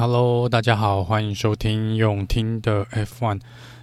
[0.00, 3.38] Hello，大家好，欢迎收听用听的 F1。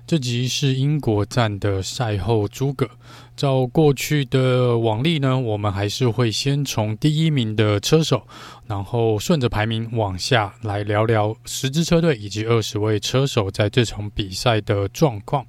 [0.08, 2.90] 这集是英国站的赛后诸葛。
[3.36, 8.24] 照过去的往例呢，我们还是会先从第一名的车手，
[8.66, 15.46] 然后顺着排名往下来聊聊十支车队以及二十位车手在这场比赛的状况。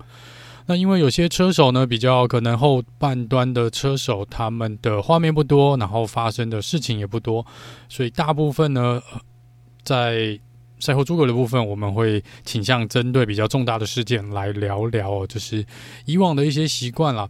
[0.66, 7.46] 那因为有些车手呢，比较可能后半段的车手，他们的画面不多，然后发生的事情也不多，
[7.88, 9.00] 所以大部分呢，
[9.82, 10.38] 在
[10.80, 15.64] 赛后诸葛的部分，我们会倾向针对比较重大的事件来聊聊，就是
[16.04, 17.28] 以往的一些习惯啦。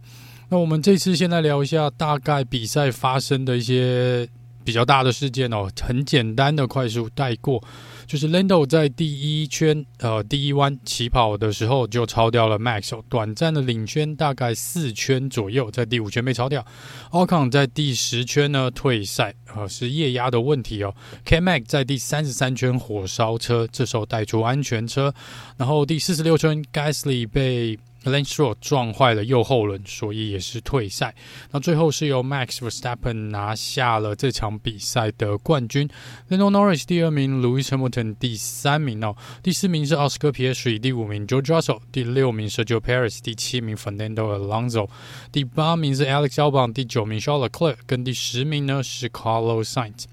[0.49, 4.27] 那我们这次先来聊一下大概比赛发生的一些
[4.63, 7.63] 比较大的事件哦，很简单的快速带过。
[8.09, 16.65] 就是 Lando 在第一圈，呃，第一弯起跑的时候就超掉了 Max，短暂的领圈大概四圈左右，在第五圈被超掉。
[17.11, 20.91] Ocon 在第十圈呢退赛，呃，是液压的问题哦。
[21.23, 25.13] K-Mac 在第三十三圈火烧车，这时候带出安全车，
[25.55, 31.13] 然后第四十六圈 Gasly 被 Lance Stroll 撞坏了右后轮，所以也是退赛。
[31.51, 35.89] 那最后是由 Max Verstappen 拿下了这场比赛的冠军。
[36.29, 39.15] Lando Norris 第二名，Lewis Hamilton 第三名哦。
[39.43, 44.89] 第四名是 Oscar Piastri，第五名 George Russell，第六名 Sergio Perez，第七名 Fernando Alonso，
[45.31, 50.05] 第八名是 Alex Albon，第九名 Charles Leclerc，跟第十名呢是 Carlos Sainz。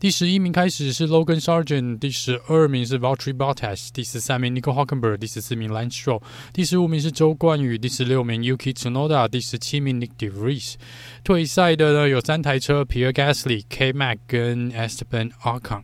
[0.00, 6.22] 第十一名开始是 Logan Sargent，第十二名是 Valtteri Bottas，第十三名 Nico Hulkenberg，第十四名 Lance Stroll，
[6.54, 10.76] 第十五名是周冠宇，第十六名 Yuki Tsunoda，第十七名 Nick De Vries。
[11.22, 15.82] 退赛的呢有三台车：Pierre Gasly、K-Mag 跟 Esteban Ocon。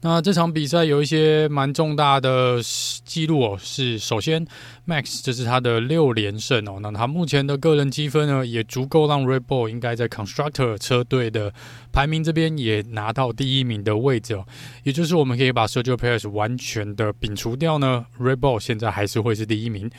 [0.00, 2.60] 那这场比赛有一些蛮重大的
[3.04, 4.46] 记录哦，是首先
[4.86, 11.52] Max 这是他的六连胜哦，那他目前的个人积分呢也足够让 Red Bull 应该在 Constructor 车队的
[11.90, 14.46] 排名这边也拿到第一名的位置哦，
[14.84, 19.90] 也就是我们可以把 Sergio Perez 完全的摒除掉呢，Red Bull 现在还是会是第一名。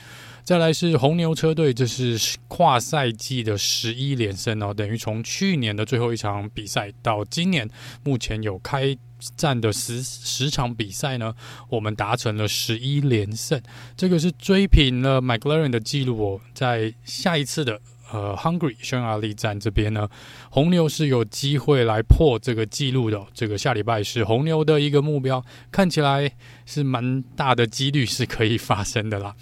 [0.45, 7.69] 再来是红牛车队，这是跨赛季的十一连胜哦，等于从去年的最后一场比赛到今年
[8.03, 8.97] 目前有开
[9.35, 11.33] 战的十十场比赛呢，
[11.69, 13.61] 我们达成了十一连胜，
[13.95, 16.41] 这个是追平了 McLaren 的记录哦。
[16.53, 17.79] 在下一次的
[18.11, 20.09] 呃 Hungry 匈牙利站这边呢，
[20.49, 23.23] 红牛是有机会来破这个记录的。
[23.33, 26.31] 这个下礼拜是红牛的一个目标，看起来
[26.65, 29.35] 是蛮大的几率是可以发生的啦。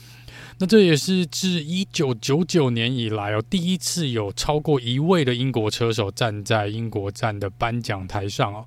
[0.59, 8.65] 那这也是自一九九九年以来哦，第一次有超过一位的英国车手站在英国站的颁奖台上哦。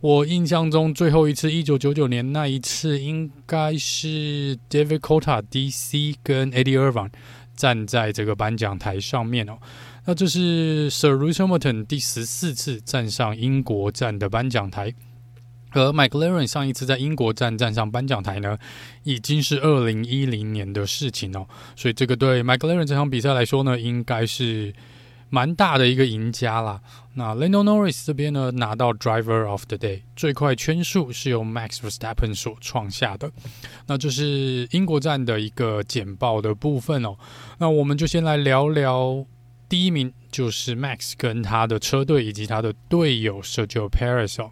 [0.00, 7.10] 我印象中最后一次，一九九九年那一次，应该是 David Coulthard DC 跟 Eddie Irvine
[7.56, 9.58] 站在这个颁奖台上面哦。
[10.04, 14.94] 那这是 Sir Lewis Hamilton 第十四次站上英国站的颁奖台，
[15.72, 18.58] 而 McLaren 上一次在英国站站上颁奖台呢，
[19.04, 21.46] 已经是二零一零年的事情哦。
[21.76, 24.74] 所以这个对 McLaren 这场比赛来说呢，应该是。
[25.32, 26.80] 蛮大的一个赢家啦。
[27.14, 33.30] 那 Lando Norris 这边呢，拿到 Driver of the Day 最快圈数是由 Max Verstappen 所创下的。
[33.86, 37.16] 那这是英国站的一个简报的部分哦。
[37.58, 39.24] 那我们就先来聊聊
[39.68, 44.50] 第一名，就是 Max 跟他的车队以及他的队友 Sergio Perez 哦。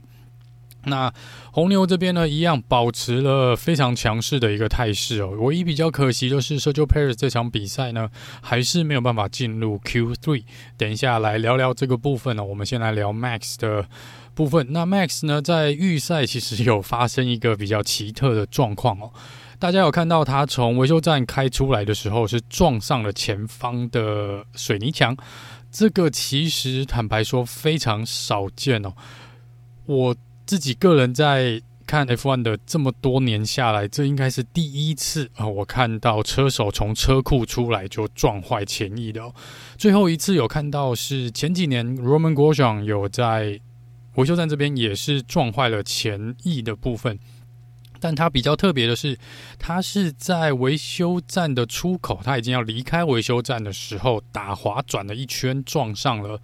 [0.85, 1.13] 那
[1.51, 5.31] 红牛这边呢，一样保持了非常强势的一个态势哦。
[5.41, 8.09] 唯一比较可惜的是，Sergio Perez 这场比赛呢，
[8.41, 10.45] 还是没有办法进入 Q3。
[10.79, 12.45] 等一下来聊聊这个部分呢。
[12.45, 13.87] 我们先来聊 Max 的
[14.35, 14.69] 部分。
[14.71, 19.13] 那 Max 呢，在预赛其实有发生一个比较奇特的状况哦。
[19.59, 25.15] 大家有看到他从维修站开出来的时候，是撞上了前方的水泥墙。
[25.73, 28.95] 这个其实坦白说非常少见哦。
[29.85, 30.15] 我。
[30.49, 35.47] 自己个人在看 F1 的这么多年下来，这应该是第一次啊！
[35.47, 39.35] 我看到车手从车库出来就撞坏前翼的哦。
[39.77, 43.61] 最后一次有看到是前几年 Roman Grosjean 有在
[44.15, 47.19] 维修站这边也是撞坏了前翼的部分，
[48.01, 49.19] 但他比较特别的是，
[49.59, 56.41] 他是在维修站的出口，他已经要离开维修站的时候打滑转了一圈，撞上了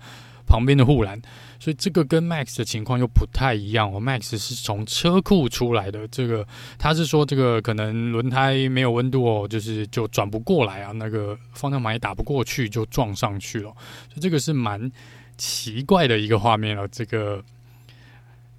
[0.46, 1.22] 旁边的护栏。
[1.64, 3.98] 所以这个跟 Max 的情况又不太一样哦。
[3.98, 6.46] Max 是从车库出来的，这个
[6.78, 13.70] 他是说这个可能轮胎没有温度哦，就是就转不过来啊，那个方向盘也打不过去，就撞上去了。
[14.10, 14.92] 所以这个是蛮
[15.38, 16.86] 奇怪的一个画面了。
[16.88, 17.42] 这个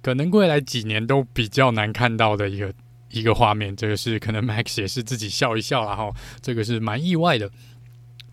[0.02, 2.74] 可能未来几年都比较难看到的一个
[3.10, 3.76] 一个画面。
[3.76, 6.10] 这个是可能 Max 也是自己笑一笑啦，哈，
[6.42, 7.48] 这个是蛮意外的。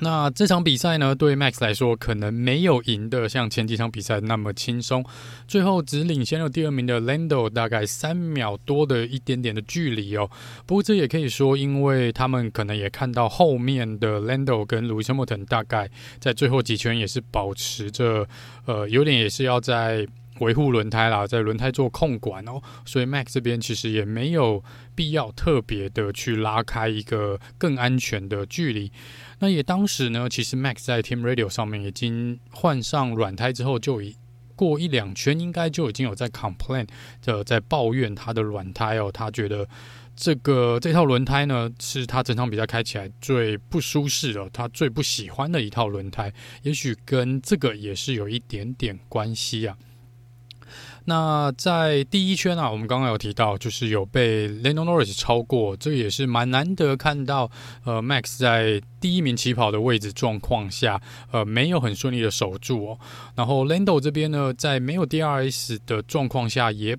[0.04, 5.04] 那这场比赛呢，对 Max 来说可能没有赢得像前几场比赛那么轻松，
[5.48, 10.30] 最后只领先了第二名的 Lando 大概三秒多的一点点的距离哦。
[10.66, 15.90] 不过这也可以说，因为他们可能也看到后面的 Lando 跟 Lewis Hamilton 大概
[16.20, 18.28] 在最后几圈也是保持着，
[18.66, 20.06] 呃，有点也是要在。
[20.40, 24.64] 维护轮胎啦，在轮胎做控管哦，所以 Max 这边其实也没有
[24.96, 28.92] 必要特别的去拉开一个更安全的距离。
[29.40, 34.16] 那也当时呢，其实 Max 在 Team Radio 上面已经换上软胎之后，就已
[34.56, 36.88] 过一两圈，应该就已经有在 complain
[37.22, 39.68] 的在抱怨他的软胎哦，他觉得
[40.16, 46.32] 这个这套轮胎呢是他整场比赛开起来最不舒适的，他最不喜欢的一套轮胎，
[46.62, 49.76] 也许跟这个也是有一点点关系啊。
[51.06, 57.52] 那在第一圈啊，我们刚刚有提到，就是有被 l e n o Norris 超过，这也是蛮难得看到。
[57.84, 61.02] 呃，Max 在第一名起跑的位置状况下，
[61.32, 63.00] 呃，没有很顺利的守住哦。
[63.36, 66.98] 然后 Lando 这边呢，在没有 DRS 的状况下，也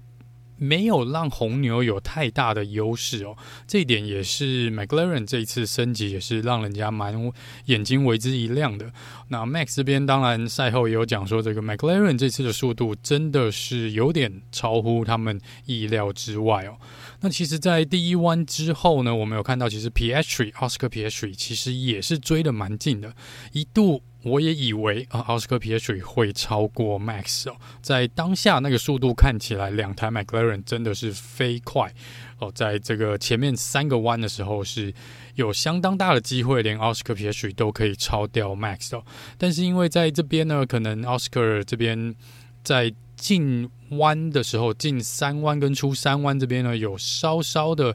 [0.56, 3.36] 没有让红牛有太大的优势哦，
[3.66, 7.32] 这一点也是 McLaren 这一次升级也是让人家蛮
[7.66, 8.92] 眼睛为之一亮的。
[9.28, 16.76] 那 Max 这边当然赛后也有讲说，这个 McLaren 这次的速度真的是有点超乎他们意料之外哦。
[17.20, 23.14] 那其实，在第一弯之后呢，我们有看到其实 Piastri Oscar Piastri 其实也是追得蛮近的，
[23.52, 24.02] 一度。
[24.24, 31.92] 我也以为啊，奥斯卡皮耶水会超过 Max 哦，在当下那个速度看起来，两台 McLaren 真的是飞快
[32.38, 34.92] 哦，在这个前面三个弯的时候是
[35.34, 39.04] 有相当大的机会，连奥斯卡皮耶水都可以超掉 Max 哦。
[39.36, 42.14] 但是因为在这边呢，可能奥斯卡这边
[42.62, 47.94] 在进弯的时候，进三弯跟出三弯这边呢，有稍稍的。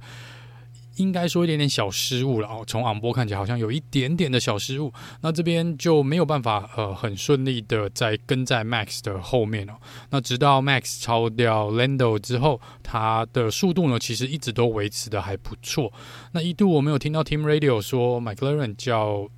[0.99, 9.73] 应该说一点点小失误了哦，从昂波看起来好像有一点点的小失误，那这边就没有办法呃很顺利的在跟在 Max 的后面哦。
[10.11, 15.91] 那直到 Max 超掉 Lando 之后，他的速度呢其实一直都维持的还不错。
[16.33, 19.29] 那一度我没有听到 Team Radio 说 McLaren 叫。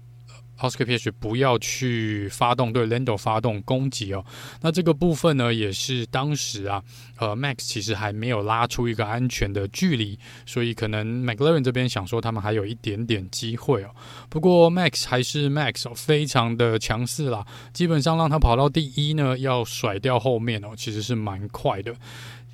[0.62, 4.24] Oscar Piastri 不要去发动对 Lando 发动攻击哦。
[4.62, 6.82] 那这个部分呢，也是当时啊，
[7.18, 13.90] 呃，Max 其实还没有拉出一个安全的距离，所以可能 McLaren 这边想说他们还有一点点机会哦。
[14.30, 21.96] 不过 Max 还是 Max，非常的强势啦，基本上让他跑到第一呢，要甩掉后面哦，其实是蛮快的。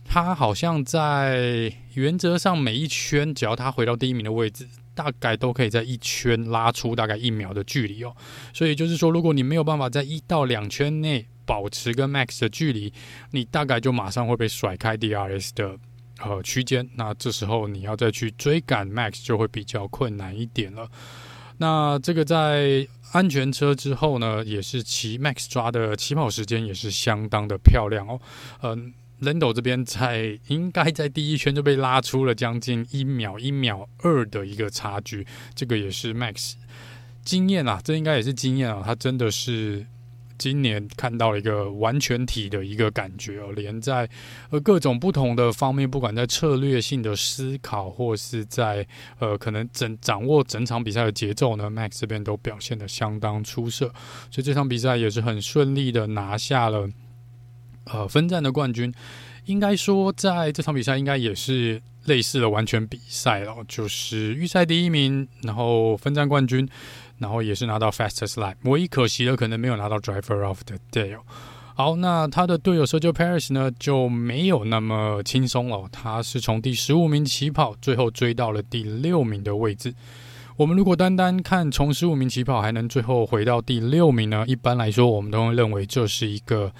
[0.10, 4.66] 他好像在原则上每一圈，只要他回到第一名的位置。
[4.98, 8.16] 大概都可以在一圈拉出大概一秒的距离哦，
[8.52, 12.92] 所以就是说，如果你没有办法在一到两圈内保持跟 Max 的距离，
[13.30, 15.78] 你大概就马上会被甩开 DRS 的
[16.20, 20.90] 呃区间，那这时候你要再去追赶 Max 就会比较困难一点了。
[21.60, 28.20] 那这个在安全车之后呢，也是骑 Max 抓的起跑时间也是相当的漂亮哦，
[28.64, 28.92] 嗯。
[29.22, 35.26] Lando 这边在应该在第一圈就被拉出了将近一秒、一秒二的一个差距，
[35.56, 36.54] 这个也是 Max
[37.24, 39.86] 经验啊，这应该也是经验啊，他真的是
[40.38, 44.08] 今年看到了一个完全体的一个感觉哦，连在
[44.52, 48.86] 呃各种不同的方面，不管在策略性的思考，或是在
[49.18, 53.88] 呃可能整掌握整场比赛的节奏呢，Max 这边都表现的相当出色，
[54.30, 56.88] 所以这场比赛也是很顺利的拿下了。
[57.92, 58.94] 呃，分站的冠军，
[59.46, 66.68] 应该说在这场比赛应该也是类似的完全比赛了，就是预赛第一名，然后分站冠军，
[67.18, 71.18] 然后也是拿到 Fastest Lap，唯一可惜的可能没有拿到 Driver of the Day。
[71.76, 79.94] 好，那他的队友 Sergio Perez 呢就没有那么轻松了，他是从第十五名起跑，最后追到了第六名的位置。
[80.56, 86.72] 我们如果单单看从十五名起跑还能最后回到第六名呢，一般来说我们都会认为这是一个。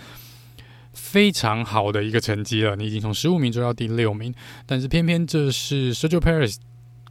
[0.98, 4.34] 非常好的一个成绩了，你已经从十五名追到第六名，
[4.66, 6.58] 但是偏偏这是 Sergio Perez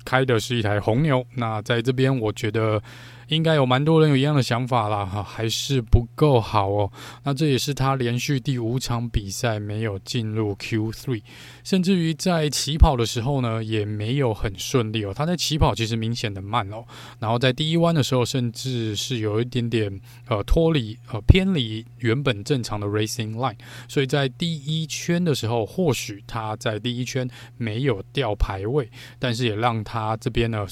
[0.04, 2.82] 开的是一台红牛，那在这边我觉得。
[3.28, 6.90] 应该有蛮多人有一样的想法啦，哈，还是不够好哦。
[7.24, 11.22] 那这也是他连续第五场比赛没有进入 Q3，
[11.64, 15.12] 甚至于在起跑的时候呢，也没有很顺利哦。
[15.14, 16.84] 他在起跑其实明显的慢哦，
[17.18, 23.56] 然后在第一弯的时候，甚至是有一点点呃脱离呃偏离原本正常的 racing line，
[23.88, 30.66] 所以在第一圈的时候，或许他在第一圈没有掉排位，但是也让他这边呢。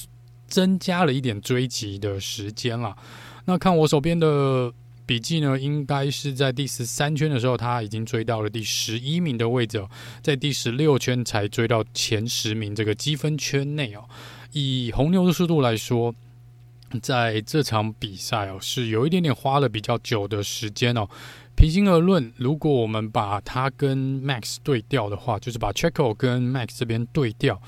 [0.47, 2.95] 增加了一点追击的时间了。
[3.45, 4.73] 那看我手边的
[5.05, 9.89] 笔记呢，应该是在第十三圈的时候，他已经追到了第十一名的位置哦，
[10.21, 14.05] 在第十六圈才追到前十名这个积分圈内哦。
[14.51, 16.15] 以红牛的速度来说
[17.01, 21.07] 在这场比赛哦，是有一点点花了比较久的时间哦。
[21.55, 27.61] 平心而论，如果我们把它跟 Max 对调的话，就是把 Checo 跟 Max 这边对调，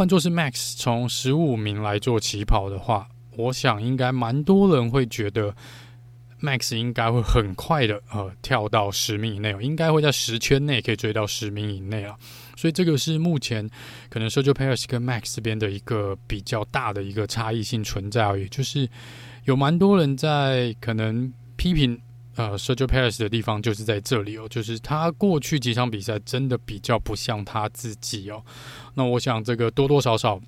[0.00, 5.54] 换作是 Max 从十五名来做起跑的话，我想应该蛮多人会觉得
[6.40, 12.16] Max 应该会很快的呃跳到十名以内，应该会在十圈内可以追到十名以内啊。
[12.56, 13.68] 所以这个是目前
[14.08, 18.88] 可能 Sergio Perez 跟 Max 这边的一个比较大的一个差异性存在而已，就是
[19.44, 22.00] 有蛮多人在可能批评。
[22.40, 28.42] 呃，Sergio Perez 的地方就是在这里哦，就是他过去几场比赛真的比较不像他自己哦。
[28.94, 30.40] 那我想这个多多少少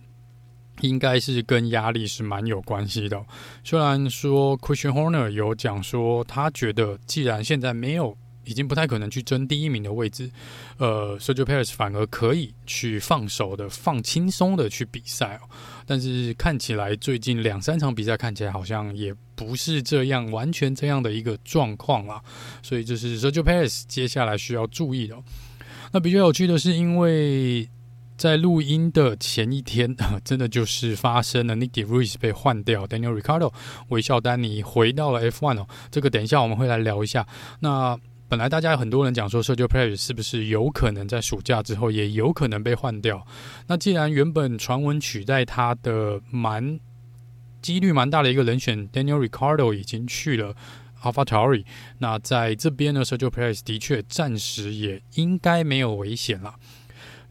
[0.81, 3.23] 应该是跟压力是蛮有关系的。
[3.63, 8.17] 虽然说 Christian Horner 有讲说，他觉得既然现在没有。
[8.45, 10.31] 已经不太可能去争第一名的位置，
[10.79, 15.49] 呃，Sergio Perez 反而可以去放手的、放轻松的去比赛哦。
[15.87, 22.23] 但是看起来最近两三场比赛看起来好像也不是这样，完全这样的一个状况啦。
[22.63, 25.17] 所以这是 Sergio Perez 接下来需要注意的。
[25.93, 27.69] 那比较有趣的是，因为
[28.17, 29.95] 在录音的前一天，
[30.25, 33.53] 真的就是发生了 Nyck de Vries 被换掉，Daniel Ricardo
[33.89, 35.67] 微笑丹尼回到了 F1 哦。
[35.91, 37.27] 这个等一下我们会来聊一下。
[37.61, 37.99] 那
[38.33, 43.27] 本来大家有很多人讲说，Sergio Perez 是不是有可能在暑假之后也有可能被换掉？
[43.67, 46.81] 那既然原本传闻取代他的蛮
[47.61, 50.57] 几率蛮大的一个人选 Daniel Ricardo 已经去了
[51.03, 51.67] Alphatari
[51.99, 56.55] 那在这边呢，Sergio Perez 的确暂时也应该没有危险了。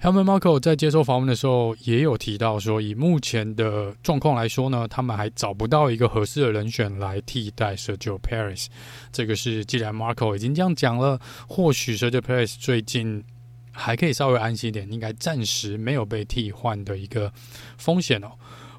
[0.02, 8.66] Helmut Marko 在接受访问的时候也有提到说，以目前的状况来说呢，他们还找不到一个合适的人选来替代 Sergio Perez。
[9.12, 13.24] 这个是既然 Marko 已经这样讲了，或许 Sergio Perez 最近
[13.72, 17.32] 还可以稍微安心一点，应该暂时没有被替换的一个
[17.78, 18.32] 风险哦。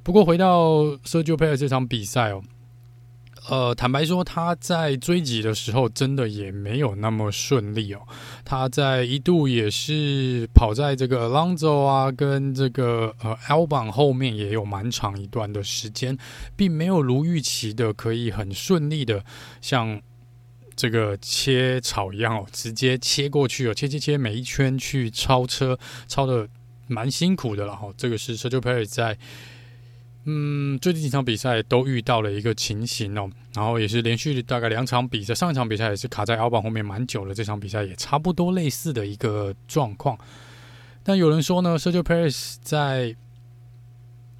[0.02, 2.42] 不过回到 Sergio Perez 这场比赛哦。
[3.49, 8.00] 呃，坦白说，他在追击的时候真的也没有那么顺利哦。
[8.44, 16.16] 他在一度也是跑在这个 Alonso 啊，跟这个呃 Albon 后面也有蛮长一段的时间，
[16.54, 19.25] 并没有如预期的可以很顺利的
[19.61, 20.00] 像
[20.76, 26.49] 这个切草一样哦，直接切过去哦，切切切每一圈去超车，超的
[26.87, 27.88] 蛮辛苦的了哈。
[27.96, 29.18] 这个是 Sergio Perez 在。
[30.24, 40.16] 嗯，最近几场比赛都遇到了一个情形哦，然后也是连续大概两场比赛，上一场比赛也是卡在 L 榜后面蛮久了，这场比赛也差不多类似的一个状况。
[41.02, 43.16] 但有人说呢，Sergio Paris 在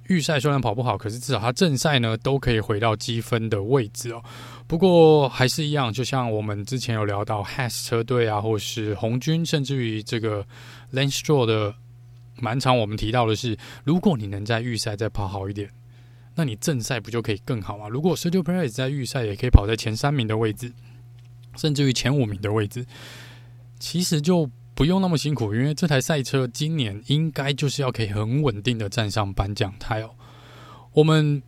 [0.07, 4.23] 预赛虽然跑不好，可是至少他正赛呢都可以回到积分的位置哦。
[4.67, 10.45] 不过还是一样，就像我们之前有聊到 Haas 车队啊，或是红军，甚至于这个
[10.93, 11.75] Lance Stroll 的。
[12.39, 15.69] 蛮常我们提到的是，如果你能在预赛再跑好一点，
[16.35, 17.87] 那你正赛不就可以更好吗？
[17.87, 20.73] 如果 Sergio Perez 在预赛也可以跑在前三名的位置，
[21.55, 22.85] 甚至于前五名的位置，
[23.77, 30.15] 其实就不用那么辛苦，因为这台赛车今年应该就是要可以很稳定的站上颁奖台哦。
[30.93, 31.43] 我们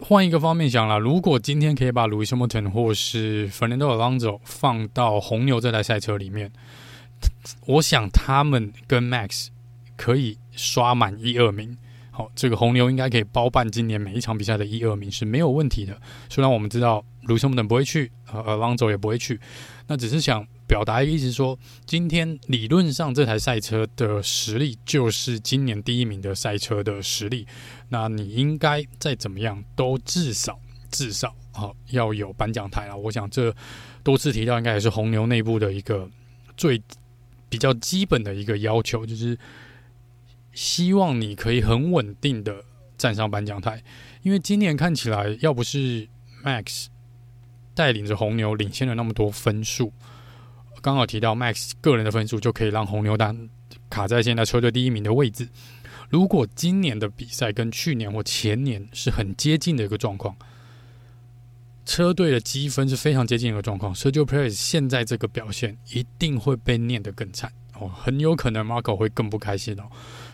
[0.00, 6.52] 换一个方面想啦，如果今天可以把 Lewis Hamilton 或是 Fernando Alonso 放到红牛这台赛车里面，
[7.66, 9.50] 我想他们跟 Max。
[9.98, 11.76] 可以刷满一二名，
[12.12, 16.00] 好，这个红牛应该可以包办今年每一场比赛的一二名是没有问题的。
[16.30, 19.40] 虽然我们知道卢森堡不会去，呃，Alonso 也不会去，
[19.88, 27.44] 那只是想表达一个意思说，今天理论上这台赛车的实力就是今年第一名的赛车的实力，
[27.88, 30.56] 那你应该再怎么样都至少
[30.92, 32.96] 至少好要有颁奖台了。
[32.96, 33.52] 我想这
[34.04, 36.08] 多次提到，应该也是红牛内部的一个
[36.56, 36.80] 最
[37.48, 39.36] 比较基本的一个要求，就是。
[40.52, 42.64] 希望你可以很稳定的
[42.96, 43.82] 站上颁奖台，
[44.22, 46.08] 因为今年看起来，要不是
[46.44, 46.86] Max
[47.74, 49.92] 带领着红牛领先了那么多分数，
[50.82, 53.48] 刚好提到 Max 个人的分数就可以让红牛单
[53.88, 55.48] 卡在现在车队第一名的位置。
[56.10, 60.34] 如果今年的比赛跟去年或前年是很接近的一个状况，
[61.84, 69.84] 车队的积分是非常接近的一个状况，Sergio p e r e 现在这个表现一定会被念得更惨哦，很有可能 Marco 会更不开心哦。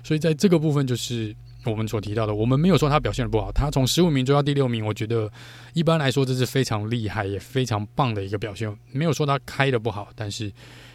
[0.04, 1.34] 所以在这个部分，就是
[1.64, 5.32] 我们所提到的，我们没有说他表现的不好，他从十五名追到第六名，我觉得
[5.72, 8.72] 一般来说这是非常厉害也非常棒的一个表现。
[8.92, 10.52] 没有说他开的不好，但是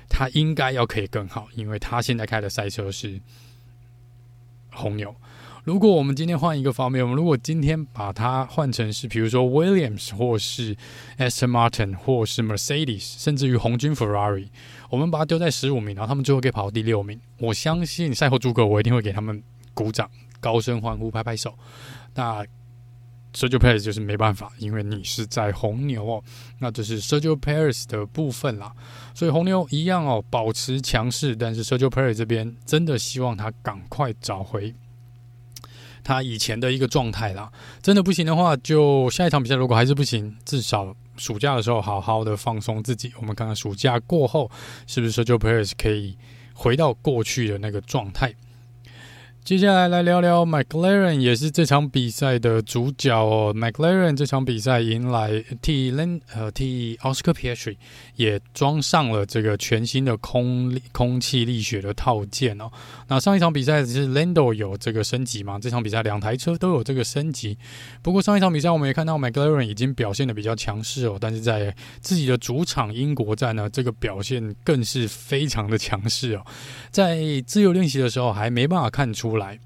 [0.07, 3.19] 他应该要可以更好，因为他现在开的赛车是
[4.69, 5.13] 红牛。
[5.65, 10.75] 如果我们今天换一个方面，我们如果今天把它换成是，比如说 Williams 或是
[11.17, 14.47] Aston Martin 或是 Mercedes，甚至于红军 Ferrari。
[14.89, 17.19] 我们把它丢在十五名，然后他们最后可以跑到第六名。
[17.37, 19.41] 我相信赛后诸葛，我一定会给他们
[19.73, 21.57] 鼓掌、高声欢呼、拍拍手。
[22.15, 22.43] 那
[23.31, 26.23] Sergio Perez 就是没办法，因为你是在红牛哦。
[26.57, 28.73] 那这是 Sergio Perez 的部分啦。
[29.13, 34.73] 所以红牛一样哦，保持强势，但是 Sergio Perez 这边真的希望他赶快找回
[36.03, 37.51] 他以前的一个状态啦。
[37.83, 43.11] 真的不行的话，就下一场比赛如果还是不行，至少暑假的时候好好的放松自己。
[43.17, 44.49] 我们看看暑假过后
[44.87, 46.17] 是不是 Sergio Perez 可以
[46.53, 48.33] 回到过去的那个状态。
[49.49, 53.51] 接下来来聊聊 McLaren，也是这场比赛的主角哦。
[53.51, 57.75] McLaren 这场比赛迎来替 Len 呃替 Oscar Piastri
[58.15, 62.69] 也装上了这个全新的空空气力学的套件哦。
[63.07, 65.57] 那上一场比赛只是 Lando 有这个升级嘛？
[65.57, 67.57] 这场比赛两台车都有这个升级。
[68.03, 76.45] 不过上一场比赛我们也看到 McLaren 已经表现的比较强势哦，但是在自己的主场英国站呢，这个表现更是非常的强势哦。
[76.91, 79.57] 在自由练习的时候还没办法看出来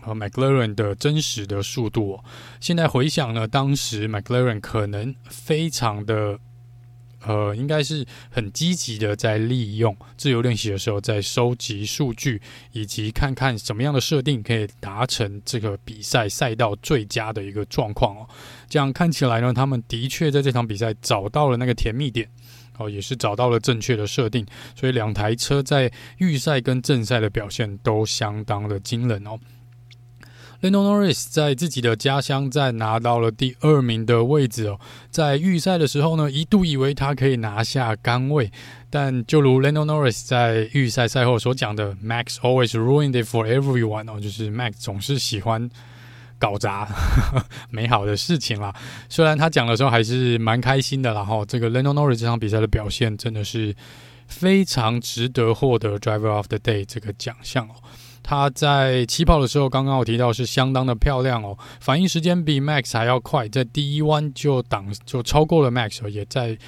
[0.00, 2.24] 和 McLaren 的真实的速度哦。
[2.60, 6.38] 现在回想呢，当时 McLaren 可能非常的
[7.24, 18.28] 呃，应该是很积极的在利用自由练习的时候，在收集数据，以及看看什么样的设定可以达成这个比赛赛道最佳的一个状况哦。
[18.68, 22.28] 这样看起来呢，他们的确在这场比赛找到了那个甜蜜点。
[22.78, 29.38] 哦，也是找到了正确的设定，所以两台车在预赛跟正赛的表现都相当的惊人哦。
[30.62, 34.78] Lando Norris 在自己的家乡站拿到了第二名的位置哦，
[35.10, 38.48] 在预赛的时候呢，一度以为他可以拿下杆位，
[38.88, 45.68] 但就如 Lando Norris 在预赛赛后所讲的，Max always ruined it for everyone 哦，就是 Max 总是喜欢。
[46.42, 46.88] 搞砸
[47.70, 48.74] 美好的事情啦。
[49.08, 53.72] 虽然他讲的时候还是蛮开心的，然后这个 Lando Norris 这场比赛的表现真的是
[54.26, 57.74] 非常值得获得 Driver of the Day 这个奖项哦。
[58.24, 66.58] 他在起跑的时候，刚刚我提到是相当的漂亮哦，反应时间比 Max 还要快，在第一弯就挡就超过了 Max，也在。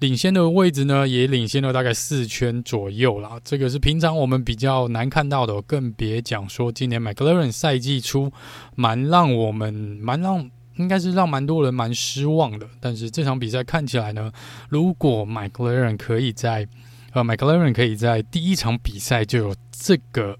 [0.00, 3.40] 领先的位置呢，也领先了大概四圈左右啦。
[3.42, 8.30] 这个是平常我们比较难看到的，更别讲说今年 McLaren 赛季初
[8.74, 12.68] 蛮让我们蛮让应该是让蛮多人蛮失望的。
[12.78, 14.30] 但是这场比赛看起来呢，
[14.68, 16.68] 如果 McLaren 可以在
[17.12, 20.38] 呃 McLaren 可以在第一场比赛就有这个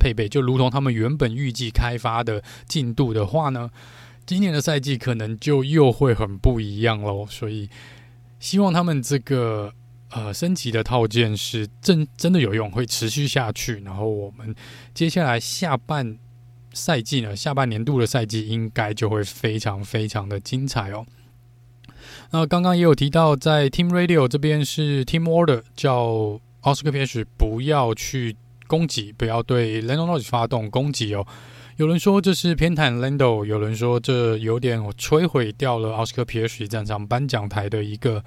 [0.00, 3.70] 配备，就如同他们原本预计开发的进度的话呢，
[4.26, 7.24] 今年的赛季可能就又会很不一样喽。
[7.30, 7.70] 所以。
[8.40, 9.72] 希望他们这个
[10.10, 13.80] 呃升级的套件是真真的有用，会持续下去。
[13.80, 14.54] 然后我们
[14.94, 16.18] 接下来下半
[16.72, 21.04] 赛季呢，下半年度的赛季应该就会非常非常的精彩哦。
[22.30, 30.20] 那刚刚也有提到，在 Team Radio 这边是 Team Order，叫 Oscar Piastri 不要去攻击，不要对 l e n o n o r
[30.20, 31.26] i s 发动攻击哦。
[31.78, 38.24] 有人说这是偏袒 Lando，有人说这有点摧毁掉了奥斯卡皮尔斯站上颁奖台的一个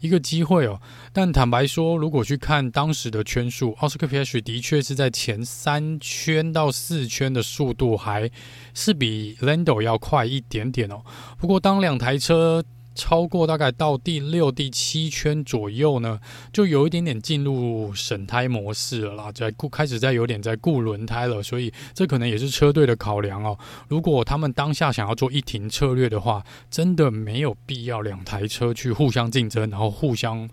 [0.00, 0.80] 一个机会哦。
[1.12, 8.28] 但坦白说，如果去看当时的圈数奥斯卡皮尔的确是在前三圈到四圈的速度还
[8.74, 11.00] 是比 Lando 要快一点点哦。
[11.38, 12.64] 不过当两台车
[12.98, 16.18] 超过大概到第六、第七圈左右呢，
[16.52, 23.56] 就有一点点进入省胎模式了啦，在顾开始在有点在顾轮胎了，所以这可能也是车队的考量哦。
[23.86, 30.48] 如果他们当下想要做一停策略的话，真的没有必要两台车去互相竞争，然后互相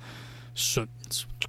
[0.54, 0.88] 损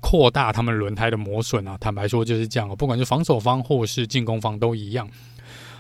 [0.01, 1.77] 扩大他们轮胎的磨损啊。
[1.79, 5.07] 坦白说就是这样哦，不管是防守方或是进攻方都一样。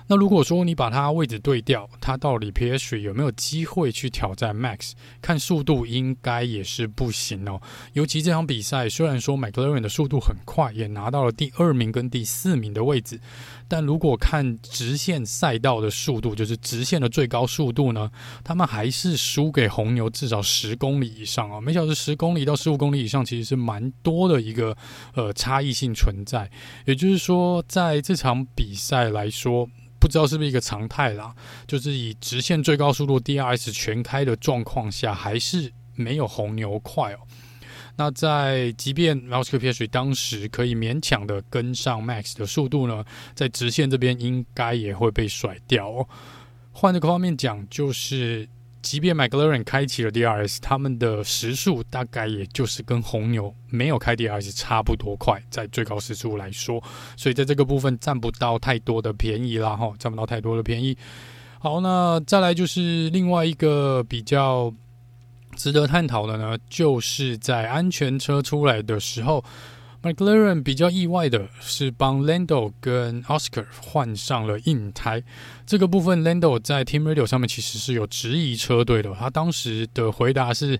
[0.08, 4.92] 那如果说你把它位置对调，它到底 PS 有没有机会去挑战 Max？
[5.20, 7.60] 看速度应该也是不行哦。
[7.92, 13.20] 尤其这场比赛，虽然说 McLaren 的速度很快，也拿到了第二名跟第四名的位置，
[13.66, 18.08] 但如果看直线赛道的速度，就是直线的最高速度呢，
[18.44, 21.60] 他们还是输给红牛至少十公里以上哦。
[21.60, 24.76] 每小时十公里到十五公里以上，其实是蛮多的一个
[25.14, 26.48] 呃差异性存在。
[26.84, 29.68] 也就是说，在这场比赛来说。
[30.06, 31.34] 不知道是不是一个常态啦，
[31.66, 37.18] 就是以直线最高速度 DRS 全开的状况下，还是没有红牛快哦。
[37.96, 46.08] 那在即便 lsk ps 当时可以勉强的跟上 Max 的速度呢，在直线这边应该也会被甩掉哦。
[46.70, 48.48] 换一个方面讲，就是。
[48.86, 56.80] 即便 McLaren 开启了 DRS，他们的时速大概也就是跟红牛没有开 DRS 差不多快，在最高时速来说，
[57.16, 60.96] 所以在这个部分占不到太多的便宜啦，哈，占不到太多的便宜。
[61.58, 64.72] 好，那再来就是另外一个比较
[65.56, 69.44] 值得探讨的呢，就是在安全车出来的时候
[70.06, 75.22] McLaren 比较意外的是帮 Lando 跟 Oscar 换上了硬胎，
[75.66, 80.78] 这个部分 Lando 在 Team Radio 上面其实是有质疑车队的，他当时的回答是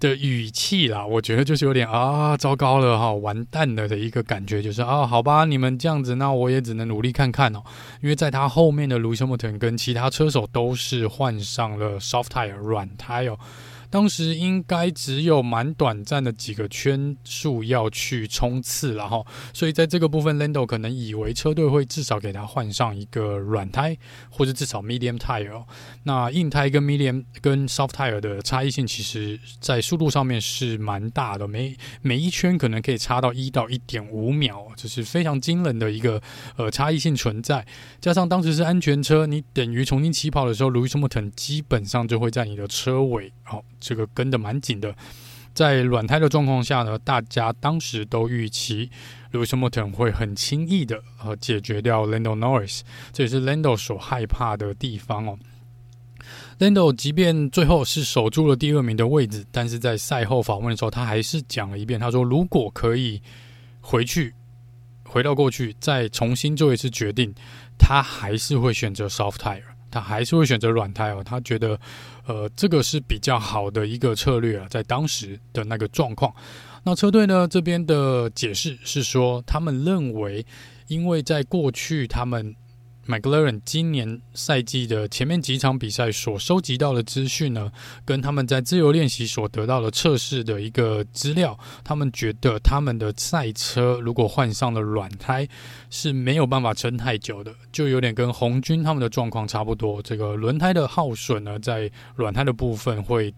[0.00, 7.62] 的语气啦，我觉得就是有点啊，糟糕了哈，完蛋了的一个感觉，就是啊，好吧，你们这样子，那我也只能努力看看哦，
[8.02, 13.38] 因为在他后面的 Lewis Hamilton 跟其他车手都是换上了 soft tire 软胎哦。
[13.90, 23.96] 当时应该只有蛮短暂的几个圈数要去冲刺了哈，所以在这个部分，Lando 可能以为车队会至少给他换上一个软胎，
[24.30, 25.64] 或者至少 medium tire。
[26.04, 36.20] 那硬胎跟 medium 跟 soft tire 的差异性，其实在速度上面是蛮大的，每每一圈可能可以差到一到一点五秒，这是非常惊人的一个
[36.56, 37.64] 呃差异性存在。
[38.00, 43.64] 加上当时是安全车，你等于重新起跑的时候，Lewis Hamilton 基本上就会在你的车尾，好。
[43.80, 44.94] 这个跟得蛮紧的，
[45.54, 48.90] 在软胎的状况下呢，大家当时都预期
[49.32, 52.80] Lewis Hamilton 会很轻易的呃解决掉 Lando Norris，
[53.12, 55.38] 这也是 Lando 所害怕的地方哦。
[56.58, 63.22] Lando 即便最后是守住了第二名的位置，但是在赛后访问的时候，他还是讲了一遍，他说如果可以
[63.80, 64.34] 回去，
[65.04, 67.34] 回到过去，再重新做一次决定，
[67.78, 69.62] 他还是会选择 soft tire。
[69.88, 71.78] 他还是会选择软胎哦，他觉得，
[72.26, 76.34] 呃，这个是比较好的一个策略啊，在当时的那个状况。
[76.84, 80.44] 那车队呢，这边的解释是说，他们认为，
[80.88, 82.54] 因为在过去他们。
[83.08, 87.70] McLaren 今年赛季的前面几场比赛所收集到的资讯呢，
[88.04, 95.46] 跟他们在自由练习所得到的测试的一个资料，他们觉得他们的赛车如果换上了软胎
[95.88, 100.02] 是没有办法撑太久的，就有点跟红军他们的状况差不多。
[100.02, 103.32] 这个轮胎的耗损呢，在软胎的部分会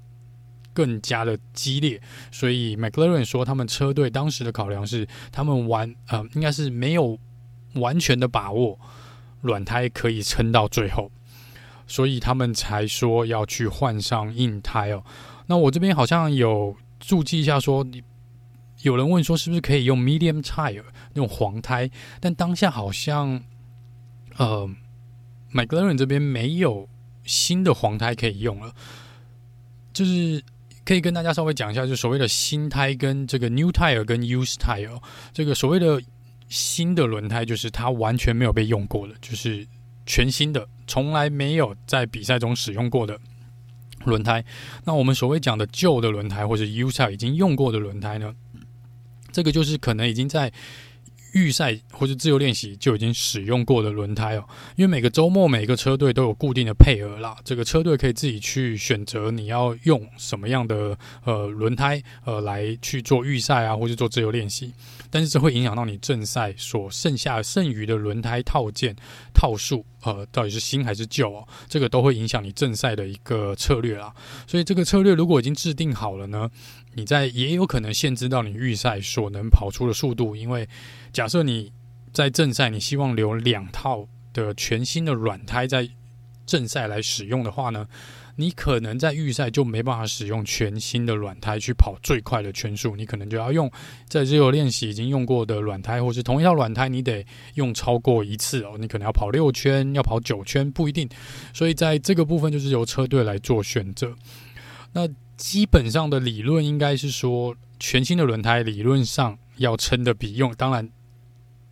[0.73, 2.01] 更加的激烈，
[2.33, 7.19] 所以 McLaren 说他们车队当时的考量是，他们完呃应该是没有
[7.75, 8.79] 完全的把握。
[9.41, 11.11] 软胎可以撑到最后，
[11.87, 15.05] 所以他们才说要去换上硬胎哦。
[15.47, 17.87] 那我这边好像有注记一下说，
[18.83, 20.83] 有人问说是不是可以用 medium tire
[21.15, 23.43] 那种黄胎，但当下好像
[24.37, 24.69] 呃
[25.53, 26.89] ，McLaren 这边没有
[27.25, 28.75] 新的黄胎可以用了。
[29.93, 30.43] 就是
[30.85, 35.01] 可以跟大家稍微讲一下，就所谓的新胎跟这个 new tire 跟 used tire
[35.33, 36.03] 这个所谓的。
[36.49, 39.67] 新的轮胎就是它完全没有被用过的，就是
[40.07, 43.19] 全新的，从来没有在比赛中使用过的
[44.05, 44.45] 轮胎。
[44.85, 48.35] 那我们所谓讲的旧的轮胎或者 U 赛已经用过的轮胎呢？
[49.31, 50.53] 这个就是可能已经在。
[51.35, 64.73] 预赛或者自由练习就已经使用过的轮胎哦，因为每个周末每个车队都有固定的配额啦，这个车队可以自己去选择你要用什么样的呃轮胎呃来去做预赛啊，或者做自由练习，
[65.11, 68.95] 但是这会影响到你正赛所剩下剩余的轮胎套件
[69.35, 74.15] 套数呃到底是新还是旧哦，这个都会影响你正赛的一个策略啦，
[74.47, 76.51] 所以这个策略如果已经制定好了呢，
[76.95, 80.69] 你在也有可能限制到你预赛所能跑出的速度，因为
[81.13, 81.73] 假设你
[82.13, 85.89] 在正赛，你希望留两套的全新的软胎在
[86.47, 87.87] 正赛来使用的话呢，
[88.41, 93.69] 你可能在预赛就没办法使用全新的软胎去跑最快的圈数，你可能就要用
[94.07, 101.09] 在自由练习已经用过的软胎，或是同一套软胎，你得用超过一次哦，你可能要跑六圈，要跑九圈，不一定。
[101.53, 104.15] 所以在这个部分就是由车队来做选择。
[104.93, 110.89] 那基本上的理论应该是说，全新的轮胎理论上要撑得比用，当然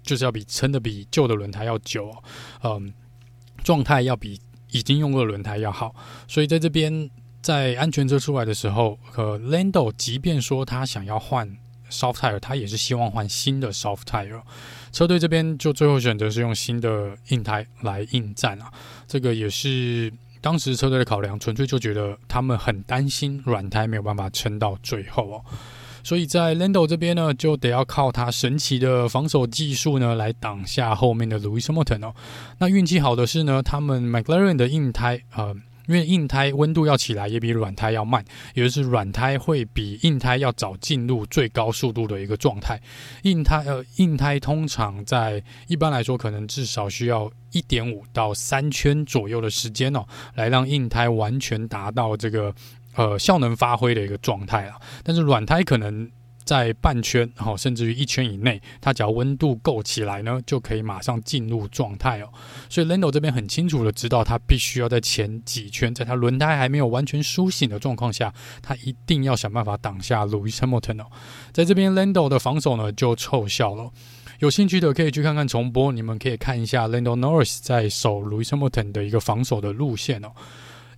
[0.02, 2.10] 就是要比撑得比旧的轮胎要久，
[2.64, 2.92] 嗯，
[3.62, 5.94] 状态要比已经用过的轮胎要好。
[6.26, 7.10] 所以在这边，
[7.42, 11.56] 在安全车出来的时候，和 Lando 即便说他想要换
[11.90, 14.42] soft tire，他也是希望换新的 soft tire。
[14.92, 18.72] 车队这边就最后选择是用新的硬胎来应战啊，
[19.06, 20.12] 这个也是。
[20.42, 25.44] 当时车队的考量，纯粹就觉得他们很担心软胎没有办法撑到最后哦，
[26.06, 32.14] 所以在 Lando 这边呢，就得要靠他神奇的防守技术呢，来挡下后面的 Lewis Hamilton 哦。
[32.58, 35.52] 那运气好的是呢，他们 McLaren 的硬胎呃。
[35.88, 42.76] 因为硬胎温度要起来也比软胎要慢，也就是软胎会比硬胎要早进入最高速度的一个状态。
[43.22, 52.52] 硬胎呃，硬胎通常在一般来说可能至少需要一点五到三圈左右的时间哦，来让硬胎完全达到这个
[52.96, 54.76] 呃效能发挥的一个状态啊。
[55.04, 56.10] 但是软胎可能
[56.44, 62.28] 在半圈，好，甚至于一圈以内，它只要温度够起来呢，就可以马上进入状态哦。
[62.68, 68.32] 所以 Lando 这边很清楚的知道，他必须要在前几圈，在他轮胎还没有完全苏醒的状况下，
[68.62, 71.06] 他一定要想办法挡下 Lewis Hamilton 哦。
[71.52, 73.90] 在这边 Lando 的防守呢就凑效了。
[74.38, 80.28] 有兴趣的可以去看看重播，你们可以看一下 Lando Norris 在守 Lewis Hamilton 的一个防守的路线哦。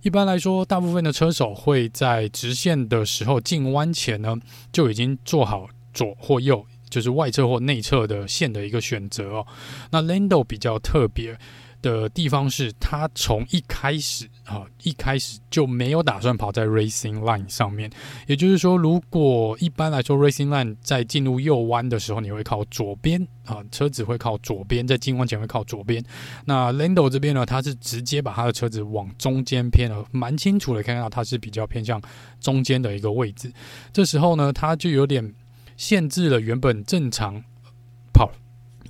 [0.01, 4.37] 一般来说，大部分的车手会在直线的时候进弯前呢，
[4.71, 9.47] 就已经做好左或右，就是外侧或内侧的线的一个选择哦。
[9.91, 11.37] 那 Lando 比较特别。
[11.81, 17.89] 的地方是，他从一开始啊，一开始就没有打算跑在 racing line 上面。
[18.27, 26.03] 也就是说，如果一般来说 racing line 在进入右弯的时候，你会靠左边啊，车子会靠左边，在进弯前会靠左边。
[26.45, 32.01] 那 Lando 这边呢，他是直接把他的车子往中间偏了，蛮清楚的看到他是比较偏向
[32.39, 33.51] 中间的一个位置。
[33.93, 35.33] 这时候呢，他就有点
[35.77, 37.43] 限制了原本正常。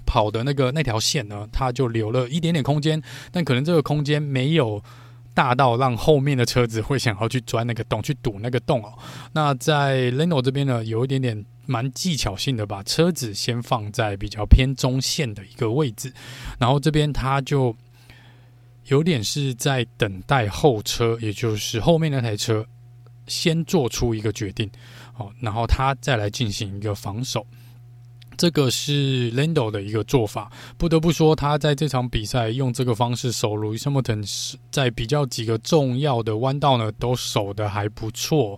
[0.09, 2.99] 跑的那个那条线呢，它就留了一点点空间，
[3.31, 4.83] 但可能这个空间没有
[5.35, 8.97] 大到让后面的车子会想要去钻那个洞，去堵那个洞哦。
[9.33, 16.11] 那在 Lando 这边呢，有一点点蛮技巧性的，把车子先放在比较偏中线的一个位置，
[16.57, 17.75] 然后这边他就
[18.87, 22.65] 有点是在等待后车，也就是后面那台车
[23.27, 24.67] 先做出一个决定，
[25.13, 27.45] 好，然后他再来进行一个防守。
[28.39, 38.58] 这个是 Lando 的一个做法，不得不说，他在这场比赛用这个方式守 Lewis Hamilton，在比较几个重要的弯道呢，都守得还不错。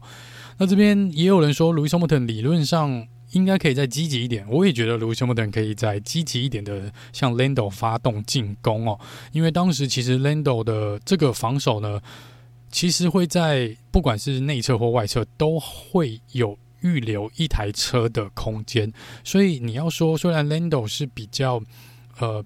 [0.60, 9.00] 那这边也有人说，Lewis Hamilton 理论上应该可以再积极一点，我也觉得 Lewis Hamilton 可以再积极一点的向 Lando 发动进攻哦，
[9.32, 12.00] 因为当时其实 Lando 的这个防守呢，
[12.70, 16.56] 其实会在不管是内侧或外侧都会有。
[16.82, 18.92] 预留一台车的空间，
[19.24, 21.62] 所以你要说，虽然 Lando 是比较
[22.20, 22.44] 呃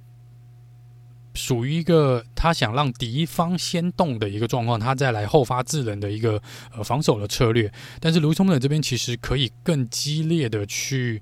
[1.34, 6.42] 属于一个他想让敌方先动的一个状况，他再来后发制人的一个
[6.76, 11.22] 呃防守的策略，但是卢松的这边其实可以更激烈的去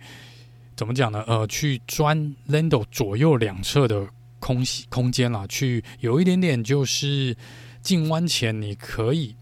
[0.75, 1.23] 怎么讲呢？
[1.27, 4.07] 呃，去钻 Lando 左右两侧的
[4.39, 7.35] 空隙空间啦，去有一点点就是
[7.81, 9.35] 进弯前你可以。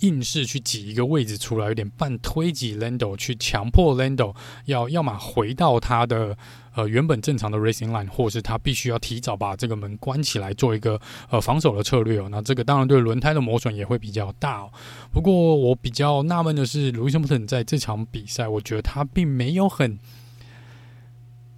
[0.00, 4.34] 硬是去挤一个位置出来，有点半推挤 Lando，去强迫 Lando
[4.66, 6.36] 要要么回到他的
[6.74, 12.28] 呃原本正常的 racing line，或是他必须要提早把这个门关起来，做一个呃防守的策略哦。
[12.30, 14.70] 那这个当然对轮胎的磨损也会比较大哦。
[15.12, 19.98] 不过我比较纳闷的是，Lewis Hamilton 在这场比赛，我觉得他并没有很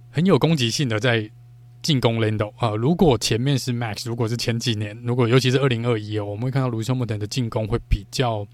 [0.09, 1.31] 很有攻击性的在。
[1.81, 8.45] 进攻 Lando 啊、如果前面是 Max，如果是前几年，如果尤其是二零二一哦，我们会看到 Lewis Hamilton 的进攻会比较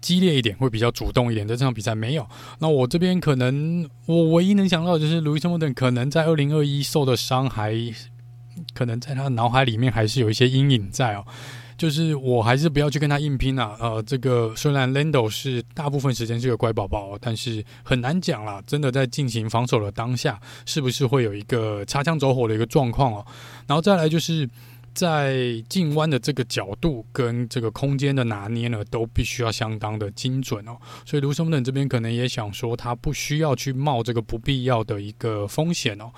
[0.00, 1.46] 激烈一点，会比较主动一点。
[1.46, 2.26] 在这场比赛没有，
[2.60, 7.74] 那我这边可能我唯一能想到的就是 Lewis Hamilton 可能在二零二一受的伤还
[8.72, 11.26] 可能在他脑海里面还是有一些阴影在哦。
[11.78, 13.76] 就是我还是不要去跟他硬拼啊！
[13.78, 18.60] 呃，这个虽然 Lando 是大部分时间是个乖宝宝，但是很难讲啦。
[18.66, 23.24] 真的在进行防守的当下，是不是会有一个擦枪走火的一个状况哦？
[23.68, 24.50] 然后再来就是
[24.92, 25.36] 在
[25.68, 30.76] 进弯的这个角度跟这个空间的拿捏呢，都必须要相当的精准哦。
[31.06, 36.10] 所以卢森堡这边可能也想说，他不需要去冒这个不必要的一个风险哦。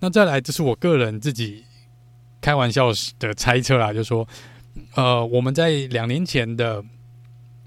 [0.00, 1.64] 那再来，这是我个人自己
[2.42, 4.28] 开玩笑的猜测啦，就是说。
[4.94, 6.82] 呃，我们在两年前的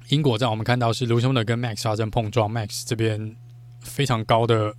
[0.10, 3.36] 英国站，我们看到是卢森堡跟 Max 发生碰撞，Max 这边
[3.82, 4.74] 非常高的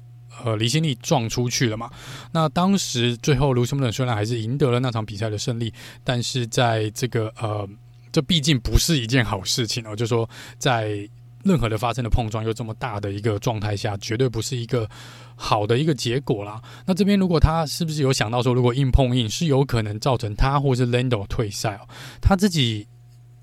[0.45, 1.91] 呃离心力撞出去了嘛。
[2.33, 7.69] 那当时最后卢森堡虽然还是赢得了那场比赛的胜利，但是在这个呃，
[8.13, 9.95] 这毕竟不是一件好事情哦。
[9.95, 11.09] 就说在
[11.45, 14.89] 任何的发生的碰撞又这么大的一个状态下，绝对不是一个。
[15.37, 16.63] 好的一个结果啦。
[16.87, 21.89] 那这边如果他是不是有想到说，如果硬碰硬是有可能造成他或是 Lando 退赛哦？
[22.23, 22.87] 他自己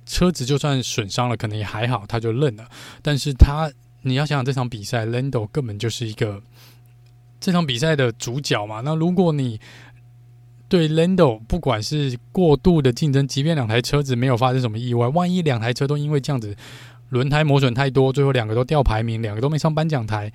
[0.05, 2.65] 车子就算损伤了，可能也还好，他就认了。
[3.01, 3.69] 但是他
[4.03, 6.41] 你要想想这场比赛，Lando 根本就是一个
[7.41, 8.79] 这场比赛的主角嘛。
[8.79, 9.59] 那如果你
[10.69, 16.55] 对 Lando 不管是过度的竞争，即便两台车子没有发生什么意外，万一两台车都因为这样子
[17.12, 20.30] 轮胎磨损太多，最后两个都掉排名，两个都没上颁奖台。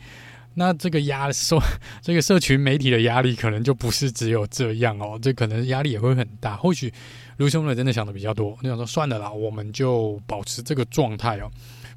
[0.58, 1.62] 那这个压说，
[2.00, 6.56] 这个社群媒体的压力可能就不是只有这样哦，这可能压力也会很大。
[6.56, 6.90] 或许
[7.36, 11.50] 卢兄呢真的想的比较多，那想说算了啦，我们就保持这个状态哦。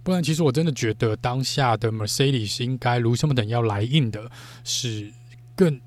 [0.04, 4.30] 不然，其实我真的觉得当下的 Mercedes 应该卢兄等要来硬的，
[4.63, 5.10] 是
[5.56, 5.80] 更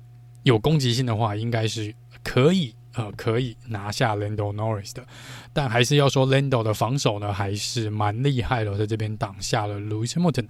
[0.43, 5.05] 有攻击性的话，应该是可以呃可以拿下 Lando Norris 的。
[5.51, 10.47] 但还是要说 Lando 的防守呢，还是蛮厉害的，在这边挡下了 Lewis Hamilton。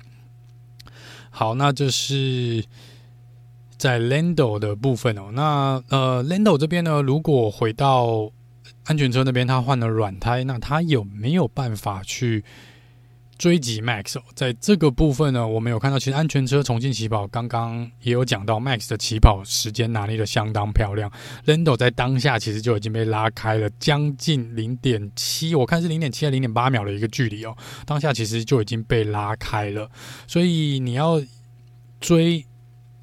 [1.30, 2.64] 好，那这是
[3.78, 5.32] 在 Lando 的部分哦。
[5.34, 8.32] 那呃，Lando 这边呢，如果回到
[8.86, 12.44] 安全车那边，他换了软胎，那他有没有办法去？
[13.38, 21.12] 追击 Max，在这个部分呢，我们有看到，其实安全车重新起跑，刚刚也有讲到，Max 的起跑时间拿捏的相当漂亮。
[21.46, 27.56] Lando 在当下其实就已经被拉开了将近零点七，我看是零点七还是零点八秒的一个距离哦。
[27.86, 29.90] 当下其实就已经被拉开了，
[30.28, 31.22] 所以你要
[32.00, 32.46] 追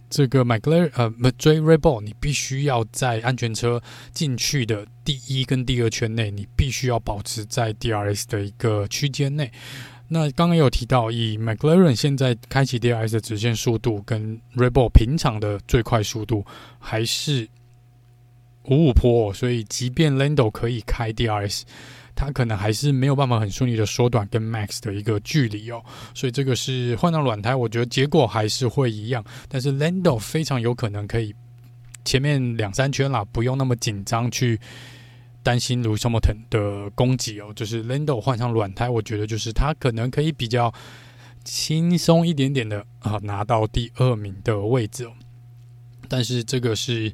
[0.09, 9.51] 这个 McLaren 呃，不追 Red Bull，你必须要在安全车进去的第一跟第二圈内，你必须要保持在 DRS 的一个区间内。
[10.13, 16.45] 那刚刚有提到，以 McLaren 现在开启 DRS 的直线速度跟 r e b o l 平常的最快速度
[16.81, 17.49] 还是
[18.65, 21.63] 五五波，所以即便 Lando 可以开 DRS，
[22.17, 25.81] 他可能还是没有办法很顺利的缩短跟 Max 的一个距离哦。
[26.13, 31.33] 所以这个是换上软胎，我觉得结果还是会一样，但是 Lando 非常有可能可以
[32.05, 34.59] 前面两三圈啦，不用那么紧张去。
[35.43, 40.73] 担心如肖莫腾的攻击哦，就是 Lando 换上软胎，我觉得就是他可能可以比较
[41.45, 45.13] 轻松一点点的啊拿到第二名的位置哦，
[46.09, 47.13] 但是这个是。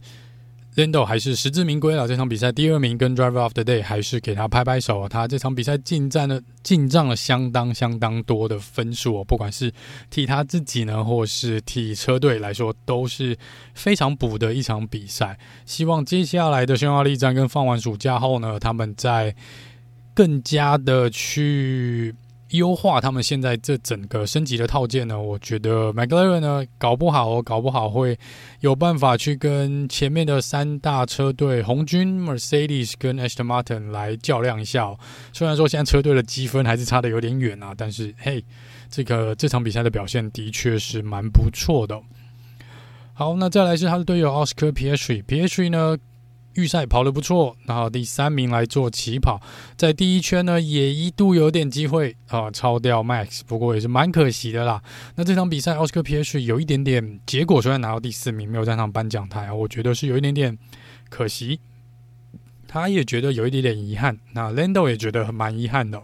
[0.76, 5.08] Lando 还是实至名归了，这场比赛第二名跟 Driver of the Day 还是给他拍拍手啊。
[5.08, 9.72] 他这场比赛进战了进账了相当相当多的分数哦，不管是
[10.10, 13.34] 替他自己呢，或是替车队来说，都是
[13.72, 15.38] 非常补的一场比赛。
[15.64, 19.34] 希望接下来的匈牙利站跟放完暑假后呢，他们在
[20.14, 22.14] 更加的去。
[22.50, 28.16] 优化他们现在这整个升级的套件呢，我觉得 McLaren 呢搞不好哦，搞不好会
[28.60, 34.98] 有办法去跟前面的三大车队红军 Mercedes 跟 Aston Martin 来较量一下哦。
[35.32, 38.44] 虽然说现在车队的积分还是差的有点远啊，但是嘿，
[38.88, 42.00] 这个这场比赛的表现的确是蛮不错的。
[43.12, 45.98] 好，那再来是他的队友 Oscar Piastri，Piastri 呢？
[46.56, 49.40] 预赛跑得不错，然后第三名来做起跑，
[49.76, 54.82] 在第一圈呢也一度有点机会啊超掉 Max，不过也是蛮可惜的啦。
[55.14, 60.58] 那这场比赛奥斯卡 P H 有一点点结果，虽然拿到第四名，没有站上颁奖台啊，我觉得是有一点点
[61.08, 61.60] 可惜，
[62.66, 66.02] 他也觉得有一点点遗憾，那 Lando 也觉得蛮遗憾的。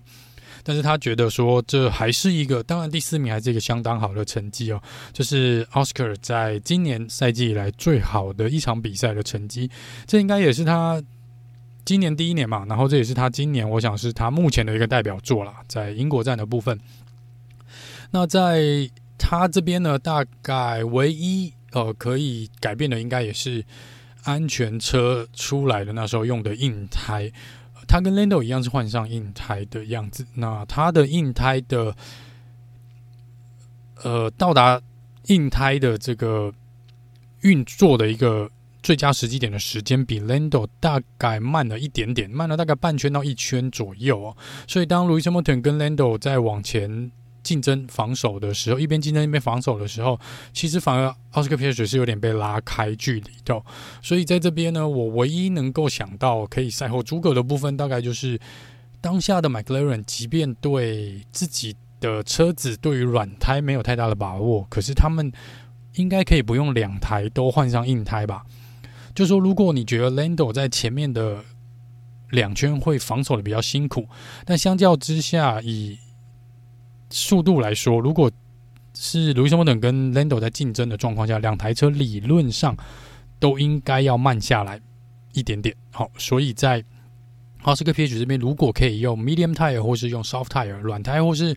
[0.65, 4.81] 但是他觉得说，这还是一个，当然第四名还是一个相当好的成绩哦，
[5.13, 9.71] 这是 Oscar 在今年赛季以来最好的一场比赛的成绩，
[10.07, 11.03] 这应该也是他
[11.85, 16.79] 今年第一年嘛，然后这也是他今年，我想是他目前的一个代表作啦，在英国站的部分。
[18.13, 23.65] 那在他这边呢，大概唯一呃可以改变的，应该也是
[24.25, 27.33] 安全车出来的那时候用的硬胎。
[27.87, 31.95] 它跟 Lando 一样是换上硬胎的样子，那它的硬胎的
[34.03, 34.81] 呃到达
[35.27, 36.53] 硬胎的这个
[37.43, 38.51] 运作的一个
[38.83, 44.37] 最佳时机点的时间比 Lando 大概慢了一点点，慢了大概半圈到一圈左右哦。
[44.67, 47.13] 所以当 Louis Hamilton 跟 Lando 在往前。
[47.43, 50.19] 竞争防守的时候，一边竞争一边防守的时候，
[50.53, 53.63] 其实反而奥斯卡皮耶是有点被拉开距离的。
[54.01, 58.39] 所以在这边呢，我唯一能够想到可以赛后诸葛的部分，大概就是
[59.01, 65.33] 当下的 McLaren，即便对自己的车子对于软胎没有太大的把握，可是他们
[65.95, 68.45] 应该可以不用两台都换上硬胎吧？
[69.15, 71.45] 就说如果你觉得 Lando 在前面的
[72.31, 74.09] 两圈会防守的比较辛苦，
[74.47, 75.99] 但相较之下以
[77.13, 78.31] 速度来说，如果
[78.95, 82.77] 是路易斯·莫等跟 Lando 在竞争的状况下，两台车理论上
[83.39, 84.81] 都应该要慢下来
[85.33, 85.75] 一点点。
[85.91, 86.83] 好，所以在
[87.61, 91.55] 哈斯克皮耶许这边，如果可以用 medium tire 或是用 soft tire 软胎，或是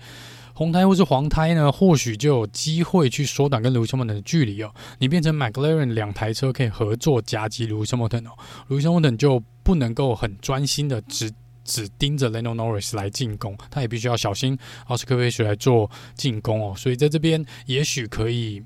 [0.53, 4.73] 红胎或是黄胎呢，或许就有机会去缩短跟路易斯·莫等的距离哦。
[4.99, 8.31] 你变成 McLaren 两台车可以合作夹击路易斯·莫等哦，
[8.67, 11.31] 路易斯·莫等就不能够很专心的只。
[11.65, 16.73] 只盯着 Lando Norris 来进攻，他也必须要小心奥斯科维奇来做进攻哦。
[16.77, 18.63] 所以在这边也许可以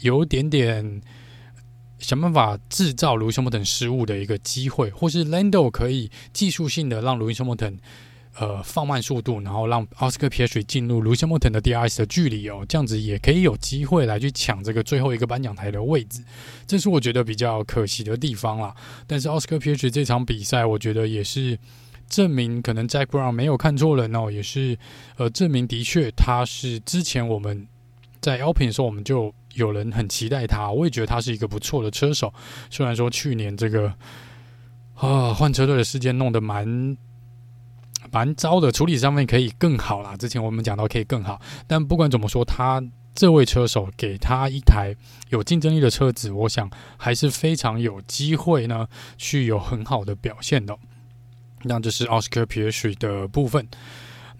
[0.00, 1.02] 有点点
[1.98, 7.76] 想办法制造卢西莫腾失误的一个机会，或是 Lando 可以技术性的让卢西莫腾
[8.38, 16.22] 呃放慢速度，然后让奥斯卡皮耶许进入卢西莫腾的 DRS 的距离哦，这样子也可以有机会来去抢这个最后一个颁奖台的位置。
[16.66, 18.74] 这是我觉得比较可惜的地方啦。
[19.06, 21.58] 但是奥斯卡皮耶许这场比赛，我觉得也是。
[22.08, 24.78] 证明可能 Zac Brown 没有看错人哦，也是
[25.18, 27.68] 呃证明的确他是之前我们
[28.18, 32.32] 在 Alpine 的时候，我们就有人很期待他，我也觉得他是一个不错的车手。
[32.70, 33.92] 虽然说去年这个
[34.94, 36.96] 啊换车队的事件弄得蛮
[38.12, 40.16] 蛮糟的，处理上面可以更好啦。
[40.16, 42.82] 之前我们讲到可以更好，但不管怎么说，他
[43.14, 44.94] 这位车手给他一台
[45.30, 48.86] 有竞争力的车子，我想还是非常有机会呢，
[49.16, 50.76] 去有很好的表现的。
[51.64, 53.66] 那这是 Oscar Piastri 的部分。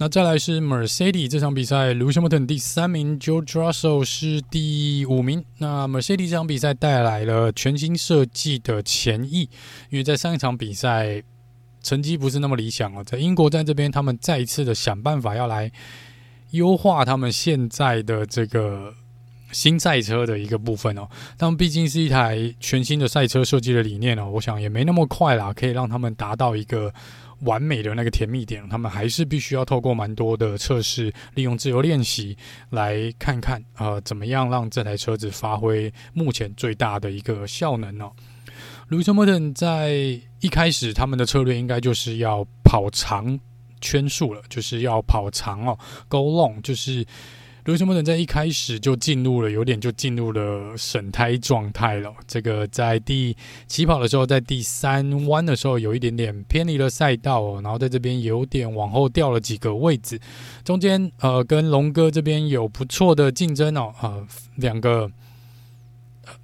[0.00, 5.44] 那再来是 Mercedes 这场比赛，Lewis Hamilton 第三名，George Russell 是第五名。
[5.58, 9.50] 那 Mercedes 这场比赛带来了全新设计的前翼，
[9.90, 11.20] 因为在上一场比赛
[11.82, 15.70] 成绩不是那么理想哦，在英国站这边，他们再一次的想办法要来
[16.50, 18.94] 优化他们现在的这个
[19.52, 21.08] 新赛车的一个部分哦。
[21.36, 26.92] 他们毕竟是一台全新的赛车设计的理念哦，我想也没那么快啦，可以让他们达到一个。
[27.42, 32.36] 完美的那个甜蜜点，他们还是必须要透过蛮多的测试，利用自由练习
[32.70, 38.10] 来看看，呃，怎么样让这台车子发挥目前最大的一个效能哦。
[38.90, 43.38] Lewis Hamilton 在一开始他们的策略应该就是要跑长
[43.80, 45.78] 圈数了，就是要跑长哦
[46.08, 47.04] ，Go long，就是。
[47.64, 52.10] Lewis Hamilton 在一开始就进入了，有点就进入了省胎状态了。
[52.26, 53.36] 这个在第
[53.66, 60.18] 起跑的时候，在第三弯的时候，有一点点偏离了赛道哦，然后在这边有点往后掉了几个位置。
[60.64, 65.10] 中间呃，跟龙哥这边有不错的竞争哦，呃，两个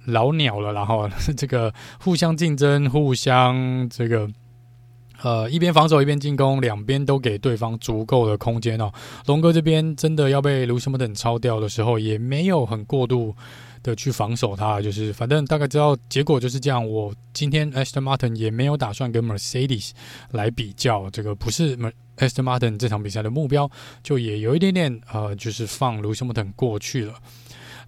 [0.05, 4.29] 老鸟了，然后 这个互相竞争，互相这个。
[5.21, 8.91] 呃，一边防守一边进攻，两边都给对方足够的空间哦。
[9.25, 13.33] 龙哥这边真的要被卢西莫等超掉的时候，也没有很过度
[13.81, 16.85] 的去防守他，就是反正大概知道结果就是这样。
[16.87, 19.91] 我今天 Aston Martin 也没有打算跟 Mercedes
[20.31, 21.75] 来比较，这个不是
[22.17, 23.71] Aston Martin 这场比赛的目标，
[24.03, 27.13] 就也有一点点呃，就是放卢西莫等过去了。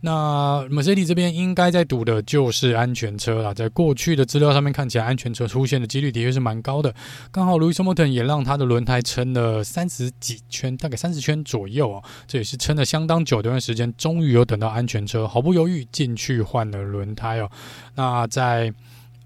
[0.01, 6.93] 那 Mercedes 这边应该在赌的就是安全车了，在过去的资料上面看起来，安全车出现的几率的确是蛮高的。
[7.31, 17.49] 刚好 Lewis Hamilton 也让他的轮胎撑了三十几圈，大概三十圈左右哦，这也是撑了相当久的一段时间，终于有等到安全车，毫不犹豫进去换了轮胎哦。
[17.95, 18.73] 那在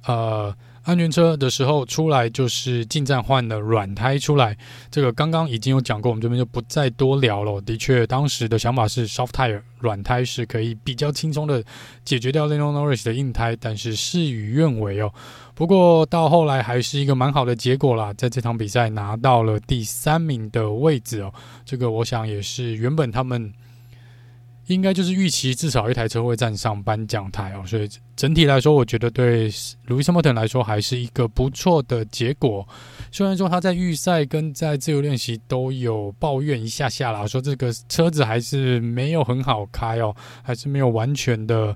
[0.06, 0.56] 呃。
[0.84, 4.58] 安全车的时候出来就是进站换了软胎出来，
[4.90, 7.62] 这个刚刚已经有讲过，我们这边就不再多聊了。
[7.62, 11.64] 的确，当时的想法是 soft tire 软胎是可以比较轻松的
[12.04, 15.14] 解决掉 Lando Norris 的硬胎，但是事与愿违哦。
[15.54, 21.32] 不过到后来还是一个蛮好的结果啦，在这场比赛拿到了第三名的位置哦。
[21.64, 23.54] 这个我想也是原本他们。
[24.68, 32.68] 应该就是预期至少一台车会站上颁奖台哦，所以整体来说，我觉得对 Lewis Hamilton 来说还是一个不错的结果。
[33.12, 41.76] 虽然说他在预赛跟在自由练习都有抱怨一下下啦，说这个车子还是没有很好开哦，还是没有完全的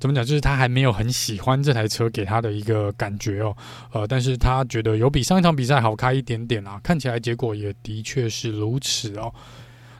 [0.00, 3.54] 怎么讲，就是他还没有很喜欢这台车给他的一个感觉哦。
[3.92, 9.32] 呃，但是他觉得有比上一场比赛好开一点点啊，看起来结果也的确是如此哦。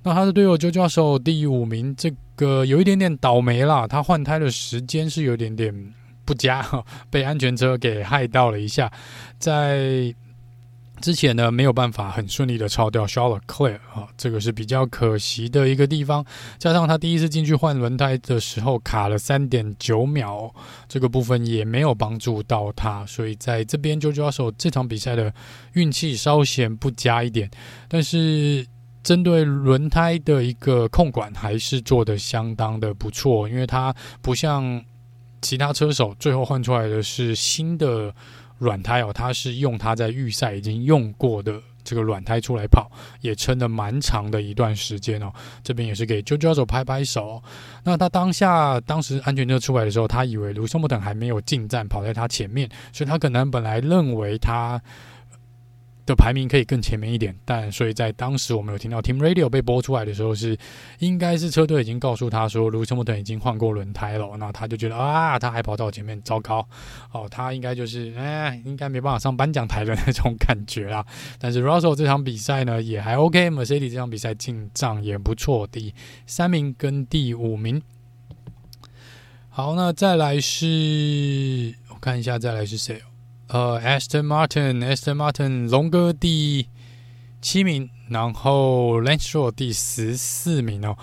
[0.02, 3.86] 那他的队友 George Russell 第五名，这个有一点点倒霉啦。
[3.86, 5.94] 他换胎的时间是有点点
[6.24, 6.66] 不佳，
[7.10, 8.90] 被安全车给害到了一下。
[9.38, 10.14] 在
[11.02, 16.24] 之前呢，没有办法很顺利的超掉 Charles Leclerc 啊，这个是比较可惜的一个地方。
[16.58, 20.50] 加上他第一次进去换轮胎的时候卡了三点九秒，
[20.88, 23.04] 这个部分也没有帮助到他。
[23.04, 25.32] 所以在这边 George Russell 这场比赛的
[25.74, 27.50] 运气稍显不佳一点，
[27.86, 28.66] 但是。
[29.02, 34.84] 针对轮胎的一个控管还是做得相当的不错，因为它不像
[35.40, 38.14] 其他车手最后换出来的是新的
[38.58, 42.90] 软胎哦，它是用它在预赛已经用过的这个软胎出来跑，
[43.22, 45.32] 也撑了蛮长的一段时间哦。
[45.62, 47.42] 这边也是给 JoJo 手拍拍手。
[47.84, 54.80] 那他当下当时安全车出来的时候，他以为卢森堡等还没有进站，跑在他前面，所以他可能本来认为他。
[56.06, 60.56] 的排名可以更前面一点，但所以在当时我们有听到 Team Radio 被播出来的时候是，
[60.98, 66.66] 应该是车队已经告诉他说，Lewis Hamilton 已经换过轮胎了，那他就觉得啊，他还跑到我前面，糟糕，
[67.12, 71.04] 哦，他应该就是哎，应该没办法上颁奖台的那种感觉啦。
[71.38, 75.94] 但是 Russell 这场比赛呢也还 OK，Mercedes 这场比赛进账也不错，第
[76.26, 77.80] 三名跟第五名。
[79.48, 83.02] 好，那再来是我看一下，再来是谁？
[83.52, 86.68] 呃，Aston Martin，Aston Martin，龙哥第
[87.42, 90.96] 七名，然后 Lance Stroll 第十四名哦。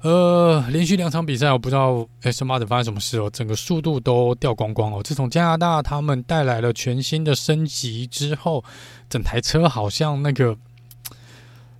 [0.00, 5.02] 呃，连续两场比赛，我不知道 Aston Martin 发生什么事哦，整个速度都掉光光哦。
[5.02, 8.64] 自从加拿大他们带来了全新的升级之后，
[9.10, 10.56] 整台车好像那个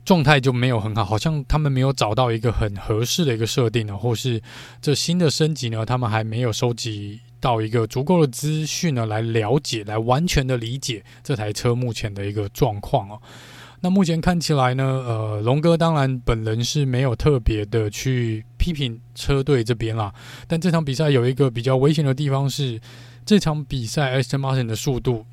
[0.05, 4.43] 状态就没有很好，好像他们没有找到一个很合适的一个设定呢，或是
[4.83, 7.21] 这新的升级呢，他们还没有收集。
[7.47, 13.23] 到一个足够的资讯呢，来了解，来完全的理解这台车目前的一个状况哦。
[13.81, 20.13] 那目前看起来呢，呃，龙哥当然本人是没有特别的去批评车队这边啦。
[20.49, 22.81] 但这场比赛有一个比较危险的地方是，
[23.25, 25.25] 这场比赛 Aston Martin 的速度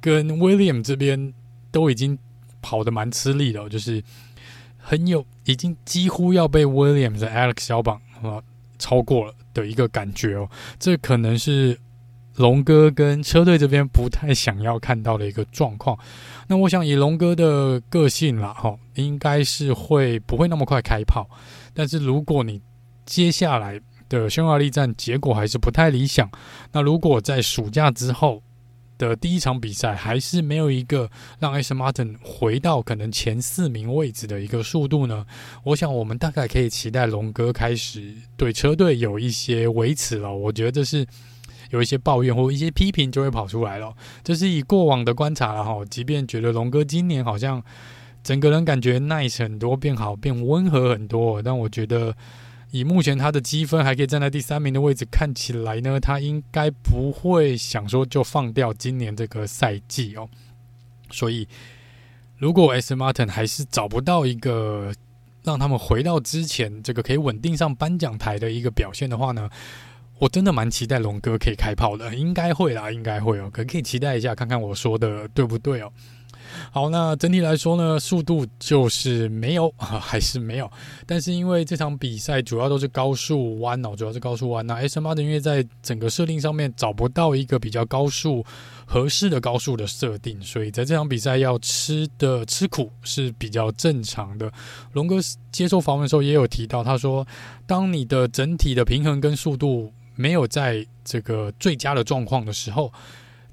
[0.00, 1.34] 跟 William 这边
[1.70, 2.18] 都已经
[2.62, 4.02] 跑得蛮吃力了，就是
[4.78, 8.40] 很有已经几乎要被 William 的 Alex 小榜啊
[8.78, 10.48] 超过了的一个感觉哦。
[10.78, 11.78] 这可能是。
[12.36, 15.98] 龙哥跟车队这边不太想要看到的一个状况，
[16.48, 21.26] 那我想以龙哥的个性啦，哈，应该是会不会那么快开炮。
[21.72, 22.60] 但是如果你
[23.06, 23.80] 接下来
[24.10, 26.30] 的匈牙利站结果还是不太理想，
[26.72, 28.42] 那如果在暑假之后
[28.98, 35.26] 的第一场比赛还是没有一个让 Aston Martin 回到可能前四名位置的一个速度呢，
[35.64, 40.34] 我想我们大概可以期待龙哥开始对车队有一些维持了。
[40.34, 41.06] 我觉得这是。
[41.70, 43.92] 有一些抱怨或一些批评就会跑出来了，
[44.22, 45.84] 这是以过往的观察了哈。
[45.90, 47.60] 即便觉得龙哥今年好像
[48.22, 52.14] 整个人感觉 nice 很多，变好，变温和很多，但我觉得
[52.70, 60.28] 以目前他的积分还可以站在第三名的位置，看起来呢，他应该不会想说就放掉今年这个赛季哦。
[61.10, 61.46] 所以，
[62.36, 62.94] 如果 S.
[62.94, 64.92] Martin 还是找不到一个
[65.44, 69.48] 让他们回到之前这个可以稳定上颁奖台的一个表现的话呢，
[70.18, 75.92] 我真的蛮期待龙哥可以开炮的，应该会啦，应该会哦，可可以期待一下，看看我说的对不对哦。
[76.70, 80.70] 好，那整体来说呢，速度就是没有，还是没有。
[81.06, 84.66] 但是因为这场比赛主要都是高速弯哦，主要是高速弯。
[84.66, 88.44] 那 Aston Martin 因为在整个设定上面找不到一个比较高速
[88.84, 94.52] 合适的高速的设定，所以在这场比赛要吃的吃苦是比较正常的。
[94.92, 95.16] 龙哥
[95.50, 97.26] 接受访问的时候也有提到，他说，
[97.66, 99.92] 当你的整体的平衡跟速度。
[100.18, 102.90] 没有在这个最佳的状况的时候，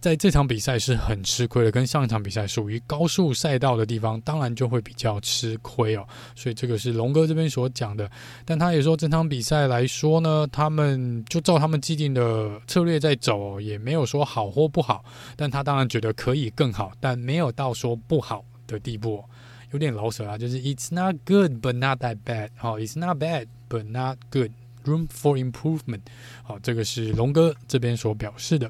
[0.04, 1.72] 在这场比赛是很吃亏的。
[1.72, 6.06] 跟上一场比赛属于高速赛道的地方，当然就会比较吃亏哦。
[6.36, 8.12] 所以这个是龙哥这边所讲的。
[8.43, 15.06] 但他也说，这场比赛来说呢，他们就照他们既定的策略在走，也没有说好或不好。
[15.38, 19.24] 但他当然觉得可以更好，但没有到说不好的地步。
[19.72, 22.49] 有点老舍啊，就是 It's not good, but not that bad。
[22.58, 24.51] 好，It's not bad, but not good。
[24.86, 26.02] Room for improvement，
[26.44, 28.70] 好，这个是龙哥这边所表示的。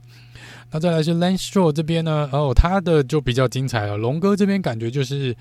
[0.71, 3.97] 那再来是 Lance Stroll 这边呢，哦，他的就比较精彩了。
[3.97, 5.35] 龙哥这边感觉就是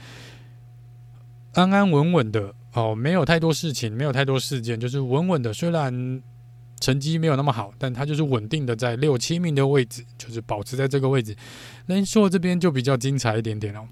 [1.55, 5.53] 安安稳稳的，哦，没有太多事情，没有太多事件，就是稳稳的。
[5.53, 6.23] 虽然
[6.81, 11.37] 成绩没有那么好，但他就是稳定的在六七名的位置，就是保持在这个位置。
[11.89, 13.87] Lance Stroll 这边就比较精彩一点点哦，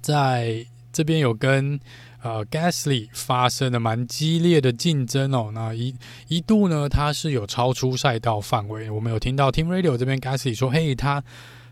[0.00, 1.78] 在这边有跟。
[2.22, 5.50] 呃，Gasly 发生了蛮激烈的竞争哦。
[5.54, 5.94] 那一
[6.28, 8.90] 一度呢，他是有超出赛道范围。
[8.90, 11.22] 我们有听到 Team Radio 这边 Gasly 说：“嘿，他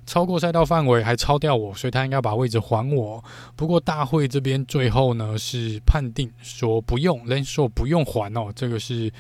[0.06, 3.22] 超过赛道范围，还超掉我，所以他应该把位置还我。”
[3.56, 8.50] 不过大会这边最后呢是判定说不用 Lenso 不用还哦。
[8.56, 9.12] 这个是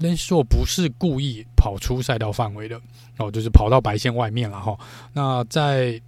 [0.00, 2.78] Lenso 不是故意跑出赛道范围的
[3.16, 4.78] 哦，就是跑到白线外面了哈。
[5.14, 5.98] 那在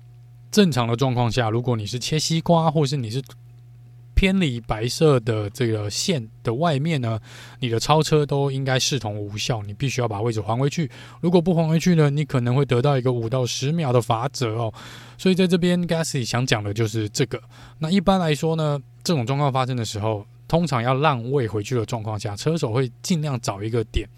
[0.51, 3.23] 正常的状况下，如果你是切西瓜，或是你是
[4.25, 7.21] 偏离白色的这个线的外面呢，
[7.61, 10.91] 你的超车都应该视同无效，你必须要把位置还回去。
[11.21, 14.73] 如果不还回去呢，你可能会得到一个五到十秒的罚则哦。
[15.19, 17.39] 所以在这边，Gasly 想讲的就是这个。
[17.79, 24.09] 那一般来说呢，这种状况发生的时候，通常要让位回去的状况下，车手会尽量找一个点。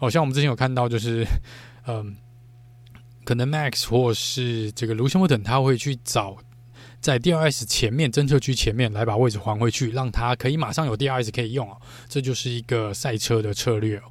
[0.00, 1.24] 哦、像我们之前有看到，就是
[1.86, 2.16] 嗯，
[3.22, 6.36] 可能 Max 或是这个 Lewis Hamilton 他会去找。
[7.02, 11.76] 在 DRS 前面，侦测区前面来把位置还回去，让他可以马上有 DRS 可以用哦。
[12.08, 14.04] 这就是一个赛车的策略哦。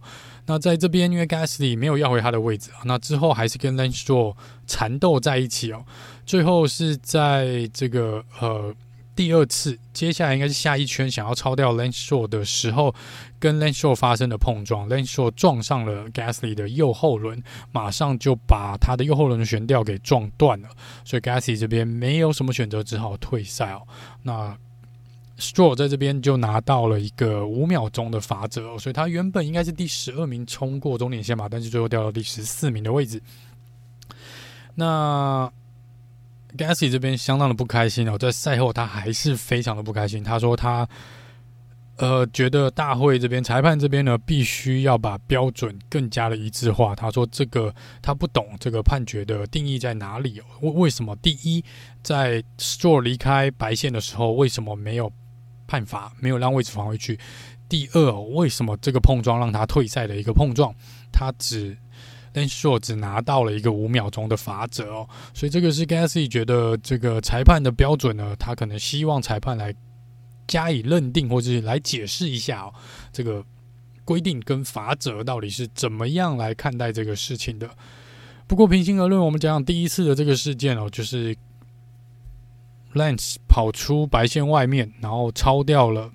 [0.45, 4.35] 那在这边，因为 Gasly 没有要回他的位置啊，那之后还是跟 Lance Stroll
[4.67, 5.85] 缠斗在一起哦。
[6.25, 8.75] 最后是在这个呃。
[9.13, 12.95] 第二次，接下来应该是下一圈想要超掉 Lance Stroll 的时候，
[13.41, 20.69] 跟 Lance Stroll 发生的碰撞，Lance Stroll 撞上了 Gasly 的右后轮，马上就把他的右后轮的悬吊给撞断了，
[21.03, 23.81] 所以 Gasly 这边没有什么选择，只好退赛哦。
[24.21, 24.55] 那
[25.39, 33.19] Stroll 在这边就拿到了一个五秒钟的罚则，所以他原本应该是第十二名冲过终点线嘛，但是最后掉到第十四名的位置。
[34.75, 35.51] 那
[36.55, 40.23] Gasly 这边相当的不开心哦，在赛后他还是非常的不开心。
[40.23, 40.87] 他说他
[42.01, 46.95] 呃觉得大会这边裁判这边呢，必须要把标准更加的一致化。
[46.95, 47.71] 他说这个
[48.01, 50.43] 他不懂这个判决的定义在哪里哦？
[50.61, 51.63] 为为什么第一
[52.01, 55.13] 在 Stroll 离开白线的时候，为什么没有
[55.67, 57.19] 判罚，没有让位置返回去？
[57.69, 60.73] 第二，为什么这个碰撞让他退赛的一个碰撞，
[61.11, 61.77] 他只。
[62.33, 69.75] Len Straw 只拿到了一个五秒钟的罚则哦，所以这个是 Gasly 觉得这个裁判的标准呢，他可能希望裁判来
[70.51, 72.73] 加以认定，或者是来解释一下哦，
[73.13, 73.41] 这个
[74.03, 77.69] 规定跟法则到底是怎么样来看待这个事情的。
[78.47, 81.33] 不过平心而论，我们讲讲第一次的这个事件哦，就是
[82.95, 86.11] Lance 跑出白线外面，然后超掉了。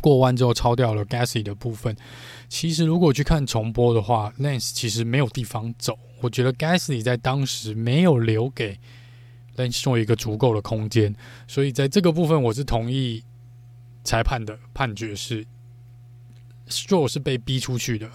[0.00, 1.94] 过弯之后超掉了 Gasly 的部分。
[2.48, 5.96] 其实如果去看重播的话，Lance 其实没有地方走。
[6.22, 8.78] 我觉得 Gasly 在当时没有留给
[9.56, 11.14] Lance Stroll 一个足够的空间，
[11.46, 13.22] 所以在这个部分我是同意
[14.04, 15.46] 裁判的判决是
[16.68, 18.10] Stroll 是被逼出去的。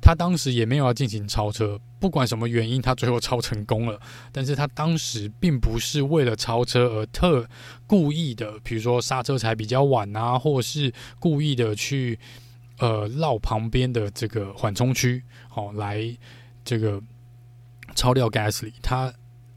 [0.00, 4.00] 他当时也没有要进行超车，不管什么原因，他最后超成功了。
[4.32, 7.48] 但是他当时并不是为了超车而特
[7.86, 12.18] 故意的，比如说刹车踩比较晚啊，或是故意的去
[12.78, 16.16] 呃绕旁边的这个缓冲区，好、哦、来
[16.64, 17.00] 这个
[17.94, 18.72] 超掉 Gasly。
[18.82, 19.12] 他。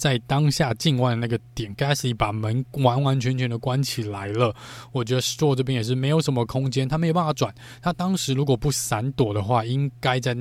[0.06, 4.56] 在当下进弯的那个点，Gasly 把门完完全全的关起来了。
[4.91, 7.51] 我觉得 Stroll 这边也是没有什么空间，他没有办法转。
[7.82, 10.38] 他当时如果不闪躲的话，应该在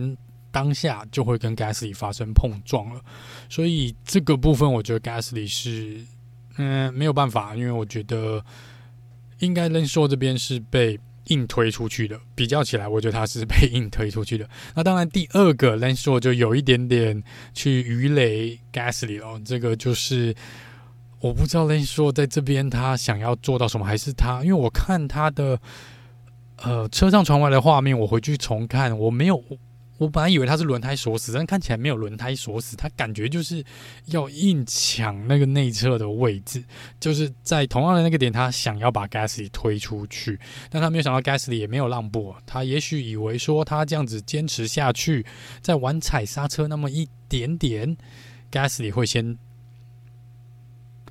[0.50, 3.00] 当下就会跟 Gasly 发生碰撞了。
[3.48, 6.04] 所以这个部分，我觉得 Gasly 是
[6.58, 8.44] 嗯没有办法，因为我觉得
[9.38, 11.00] 应该说这边是被。
[11.28, 14.48] 硬推出去的，比较起来，我觉得他是被硬推出去的。
[14.74, 17.22] 那当然，第二个 Lenso 就有一点点
[17.52, 20.34] 去鱼雷 Gasly 了，这个就是
[21.20, 25.58] 我不知道 Lenso 在这边他想要做到什么，还是他，因为我看他的
[26.56, 29.42] 呃车上传回来的画面，我回去重看，我没有。
[30.04, 33.64] 我本来以为他是轮胎锁死，但看起来没有轮胎锁死，他感觉就是
[34.06, 36.62] 要硬抢那个内侧的位置，
[37.00, 40.38] 就是在同样的那个点，他想要把 Gasly 推出去，
[40.68, 45.24] 但他没有想到 Gasly 也没有让步，他也许以为说他这样子坚持下去，
[45.62, 47.96] 再晚踩刹车那么一点点
[48.52, 49.38] ，Gasly 会先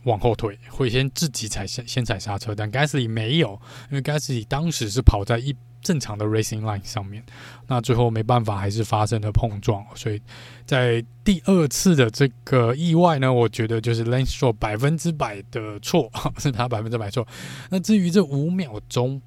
[0.03, 5.55] 往后退，会先自己踩先先踩刹车，但 Gasly 没有，因为 Gasly 当时是跑在一。
[5.84, 7.21] 正常的 racing line 上面，
[7.67, 9.86] 那最后没办法，还是发生了碰撞。
[9.93, 10.19] 所以
[10.65, 16.09] 在第二次的这个意外呢，我觉得就是 Lance Stroll 百分之百的错，
[16.39, 17.27] 是他百分之百错。
[17.69, 19.21] 那至于这五秒钟，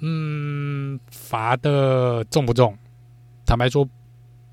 [0.00, 2.76] 嗯，罚的重不重？
[3.46, 3.88] 坦白说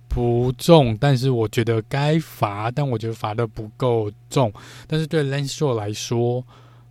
[0.07, 4.53] 不重，但是我觉得该罚，但我觉得罚的不够重。
[4.87, 6.45] 但是对 Lance Stroll 来说，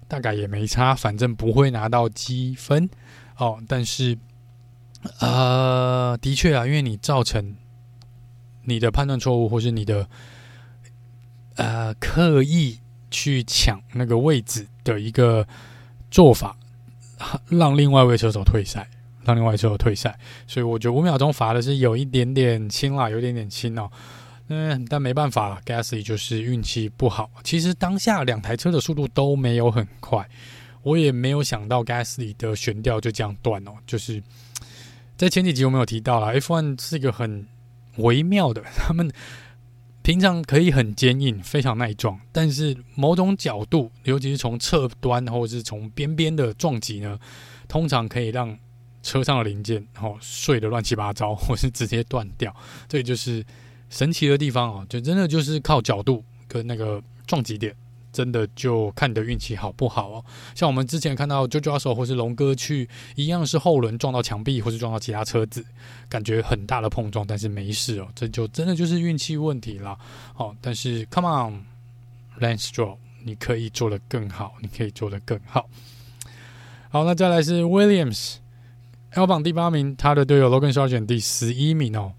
[0.08, 2.88] 大概也没差，反正不会拿到积分。
[3.38, 4.18] 哦，但是，
[5.20, 7.54] 呃，的确啊，因为你造成
[8.64, 10.08] 你的判断错误，或是你的
[11.54, 12.80] 呃刻意
[13.10, 15.46] 去抢那个位置的一个
[16.10, 16.56] 做法，
[17.48, 18.88] 让另外一位车手退赛，
[19.24, 23.90] 让另外一位车手退赛，所以我觉得五秒钟罚的是有一点点轻啦，有点点轻哦。
[24.48, 27.30] 嗯，但没办法，Gasly 就是运气不好。
[27.44, 30.28] 其实当下两台车的速度都没有很快。
[30.82, 34.22] 我也没有想到 Gasly 的悬吊就这样断哦，就是
[35.16, 37.46] 在前几集我们有提到了，F1 是一个很
[37.96, 39.10] 微妙的， 他们
[40.02, 47.18] 平常可以很坚硬，非常耐撞，但是某种角度，尤其是从侧端或者是从边边的撞击呢，
[47.66, 48.56] 通常可以让
[49.02, 52.54] 车上的零件然后碎的乱七八糟， 或是直接断掉，
[52.88, 53.44] 这就是
[53.90, 57.74] 神奇的地方哦，就真的就是靠角度跟那个撞击点。
[58.18, 60.24] 真的就看你的运气好不好哦。
[60.52, 65.64] 像我们之前看到 Jojo Russell 或是龙哥去一样是后轮撞到墙壁或是撞到其他车子，
[66.08, 68.08] 感觉很大的碰撞，但是没事哦。
[68.16, 69.96] 这就真的就是运气问题啦。
[70.34, 75.70] 哦，但是 Come on，Lance Stroll，你可以做得更好，你可以做得更好。
[76.88, 82.14] 好，那再来是 Williams，L 榜第八名，他的队友 Logan Sargeant 第十一名哦。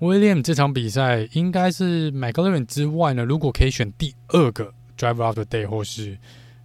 [0.00, 4.74] William 这场比赛应该是 McLaren 之外呢，如果可以选第二个。
[4.98, 6.18] Drive out the Day 或是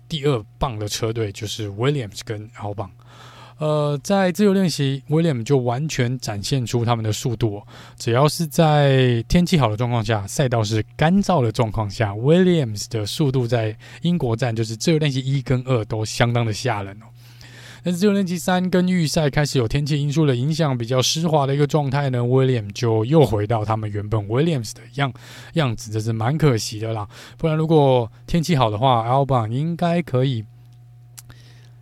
[0.10, 2.90] 第二棒的车队就是 Williams 跟 Albon。
[3.60, 7.68] 呃，在自由练习，William 就完全展现出他们的速度哦。
[7.98, 17.06] 只要是在天气好的状况下，赛道是干燥的状况下，Williams 的速度在英国站就是自由练习一跟二都相当的吓人哦。
[17.84, 25.14] 但是自由练习三跟预赛开始有天气因素的影响，比较湿滑的一个状态呢，William 就又回到他们原本 Williams 的样
[25.56, 27.06] 样子，这是蛮可惜的啦。
[27.38, 30.46] 不然如果天气好的话，Albon 应该可以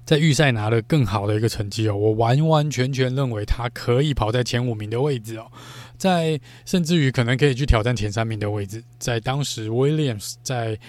[0.04, 1.96] 在预赛拿了更好的一个成绩哦。
[1.96, 5.46] 我完完全全认为他可以跑在前五名的位置哦，
[5.98, 8.84] 在甚至于可能可以去挑战前三名的位置。
[8.98, 10.80] 在当时 Williams 在。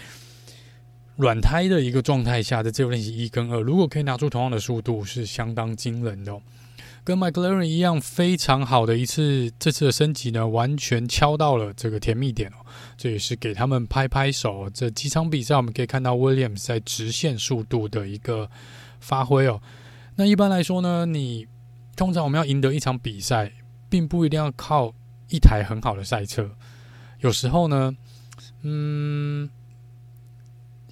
[1.17, 6.41] 软胎的一个状态下的自由练习一跟二，如果可以拿出同样的速度，是相当惊人的。
[7.05, 12.65] 跟 McLaren 一样，非常好的一次，这次的升级呢，完全敲到了这个甜蜜点哦。
[12.97, 14.71] 这也是给他们拍拍手。
[14.71, 18.49] 这几场比赛我们可以看到 Williams 在直线速度的一个
[19.01, 19.61] 发挥哦。
[20.15, 21.49] 那一般来说呢，你
[21.97, 23.51] 通常我们要赢得一场比赛，
[23.91, 24.95] 并不一定要靠
[25.29, 26.55] 一台很好的赛车，
[27.21, 27.97] 有时候呢，
[28.63, 29.51] 嗯，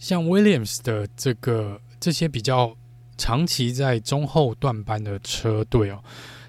[0.00, 2.74] 像 Williams 的这个这些比较
[3.18, 6.02] 长期在中后段班的车队哦，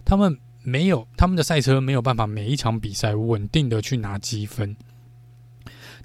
[0.06, 4.76] 他们没有他们的赛车没有办法每一场比赛稳定的去拿积分。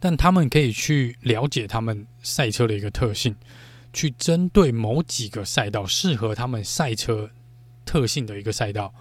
[0.00, 3.34] 但他们可以去了解他们赛车的一个特性，
[3.92, 7.30] 去针对某几个赛道适合他们赛车
[7.84, 8.92] 特性的一个赛道，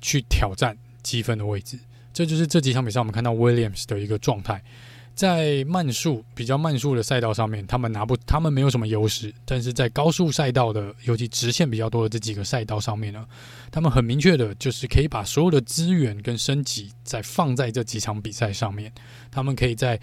[0.00, 1.78] 去挑战积分的位置。
[2.12, 4.62] 这就是这几场比赛我们看到 Williams 的一个状态。
[5.20, 9.30] 在慢速比较慢速的赛道上面，他们拿不，他们没有什么优势。
[9.44, 13.26] 但是在高速赛道的，尤其直线比较多的这几个赛道上面呢，
[13.70, 18.90] 他们很明确的就是可以把所有的资源跟升级再放在这几场比赛上面。
[19.30, 20.00] 他们可以在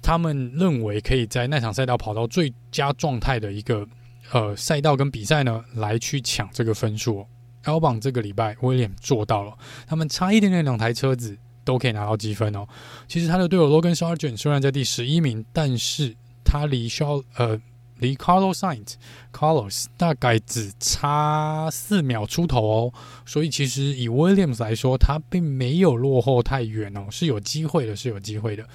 [0.00, 3.84] 他们认为可以在那场赛道跑到最佳状态的一个
[4.30, 7.26] 呃赛道跟比赛呢，来去抢这个分数。
[7.64, 9.52] L 榜这个礼拜威廉做到了，
[9.84, 11.36] 他们差一点点两台车子。
[11.68, 12.66] 都可以拿到积分哦。
[13.06, 17.60] 其实他的队友 Logan Sargent 虽然在第十一名，但是他离肖呃
[17.98, 18.94] 离 Carlos Sainz
[19.30, 22.92] Carlos 大概只差四秒出头哦。
[23.26, 28.66] 所以其实以 Williams 来说，他并没有落后太远哦，是有机会的，是有机会的。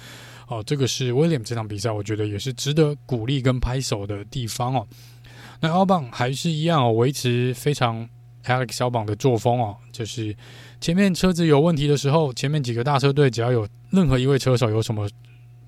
[0.46, 4.86] 哦，这个是 William 这场比赛，我觉得也是值得鼓励跟拍手的地方哦。
[5.58, 8.08] 那阿邦还是一样哦，维持非常
[8.44, 10.36] Alex 小邦的作风哦，就是。
[10.84, 15.08] 前面车子有问题的时候，前面几个大车队只要有任何一位车手有什么，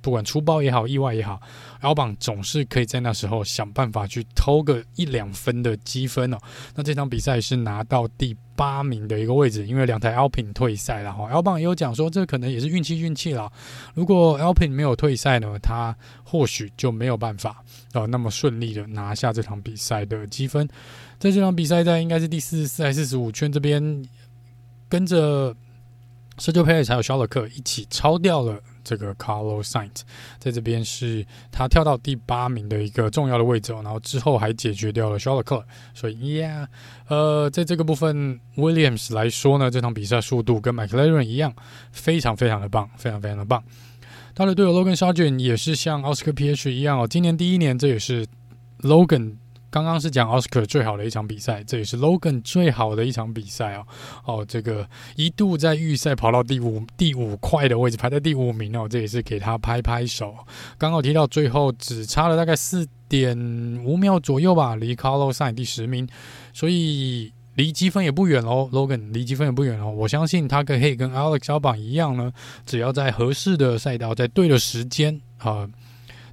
[0.03, 1.41] 不管出包也好，意外也好
[1.81, 6.37] ，Albon 总是可以在那时候想办法去偷个一两分的积分哦。
[6.75, 11.33] 那这场比赛是拿到第八名的一个位置，因为两台 L 品退赛了哈。
[11.33, 13.51] Albon 也有讲说，这可能也是运气运气了。
[13.95, 17.65] 如果 L 品没有退赛呢，他或许就没有办法
[17.95, 20.69] 呃那么顺利的拿下这场比赛的积分。
[21.19, 24.07] 在这场比赛在应该是第四十四还四十五圈这边。
[24.89, 25.55] 跟着
[26.39, 30.03] Sergio Perez 还有肖勒克一起超掉了这个 Carlos Sainz，
[30.39, 35.65] 在这边是他跳到第八名的一个重要的位置哦，然后之后还解决掉了肖勒克，
[35.95, 36.67] 所以 Yeah，
[37.09, 41.55] 呃，在这个部分 Williams 来说呢，这场比赛速度跟 McLaren 一样，
[41.91, 43.65] 非常非常的棒，非常非常的棒。
[44.35, 48.27] 他的队友 Logan Sargent 也是像 Oscar p h 一样哦，今年第一年这也是
[48.83, 49.37] Logan。
[49.77, 53.87] 刚刚是讲奥斯卡最好的一场比赛，这也是 Logan 最好的一场比赛哦。
[54.25, 60.35] 哦，这个一度在预赛跑到第五第五块的位置，排在第五名哦，这也是给他拍拍手。
[60.79, 63.37] 刚刚提到最后只差了大概四点
[63.85, 66.09] 五秒左右吧，离 Carlos s a i 第十名，
[66.55, 68.71] 所以离积分也不远喽。
[68.73, 72.33] Logan 离积分也不远哦，我相信他可以跟 Alex Albon 一样呢，
[72.65, 75.69] 只要在合适的赛道，在对的时间啊。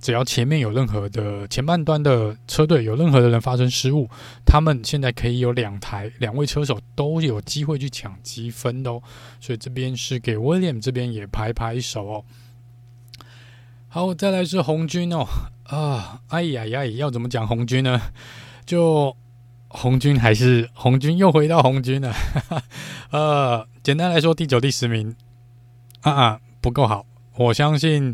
[0.04, 4.10] 只要前面有任何的前半段的车队有任何的人发生失误，
[4.46, 9.02] 他们现在可以有两台两位车手都有机会去抢积分的哦。
[9.40, 12.26] 所以这边是给 William 这边也拍拍手哦。
[13.88, 15.26] 好，再来是红军哦
[15.68, 18.02] 啊，哎呀呀，要怎么讲红军呢？
[18.66, 19.16] 就
[19.70, 22.14] 红军还是红军，又回到红军了。
[23.12, 25.16] 呃，简单来说，第九、第十名
[26.02, 27.06] 啊啊不够好，
[27.38, 28.14] 我相信。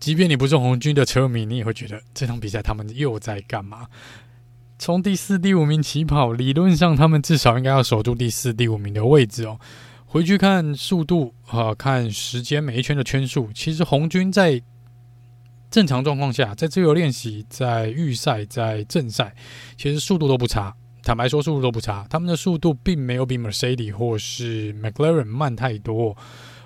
[0.00, 3.86] 即便你不是红军的车迷，你也会觉得这场比赛他们又在干嘛？
[4.78, 9.60] 从第四、第五名起跑，理论上他们至少应该要守住第四、第五名的位置哦。
[10.06, 14.60] 回去看速度啊、呃，看时间，每一圈的圈数，其实红军在
[15.70, 19.36] 正常状况下，在自由练习、在预赛、在正赛，
[19.76, 20.74] 其实速度都不差。
[21.02, 26.16] 坦白说，速度都不差，他们的速度并没有比 Mercedes 或是 McLaren 慢太多。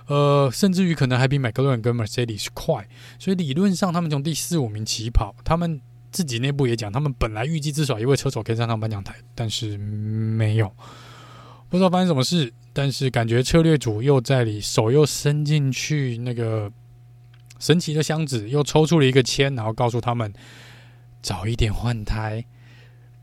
[0.06, 2.86] 呃，甚至于可能还比 McLaren 跟 Mercedes 快，
[3.18, 5.80] 所以理论上他们从第四五名起跑，他们
[6.12, 10.70] 自己内部也讲，他们本来预计至少一位车手可以上上颁奖台，但是没有，
[11.70, 16.70] 不知道发生什么事，但是感觉策略组又在里手又伸进去那个
[17.58, 20.32] 神奇的箱子，又抽出了一个签，然后告诉他们
[21.22, 22.44] 早一点换胎。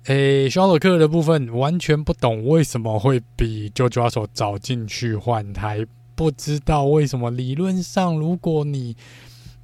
[0.05, 5.86] 诶，肖尔克的部分完全不懂为什么会比 George Russell 早进去换胎。
[6.22, 8.95] 不知道为什么，理论上如果你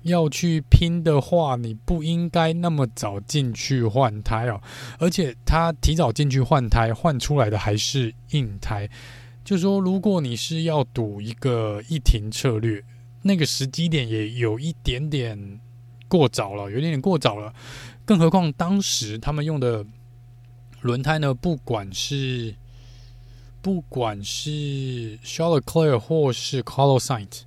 [0.02, 4.60] 要去拼的话，你不应该那么早进去换胎哦。
[4.98, 8.90] 而且他提早进去换胎，换出来的还是硬胎。
[9.46, 12.84] 就说，如果你是要赌一个一停策略，
[13.22, 15.60] 那个时机点也有一点点
[16.08, 17.54] 过早了，有点点过早了。
[18.04, 19.86] 更何况当时他们用的
[20.82, 22.56] 轮胎呢，不管是
[23.62, 27.42] 不管是 Charles Leclerc 或是 Carlos Sainz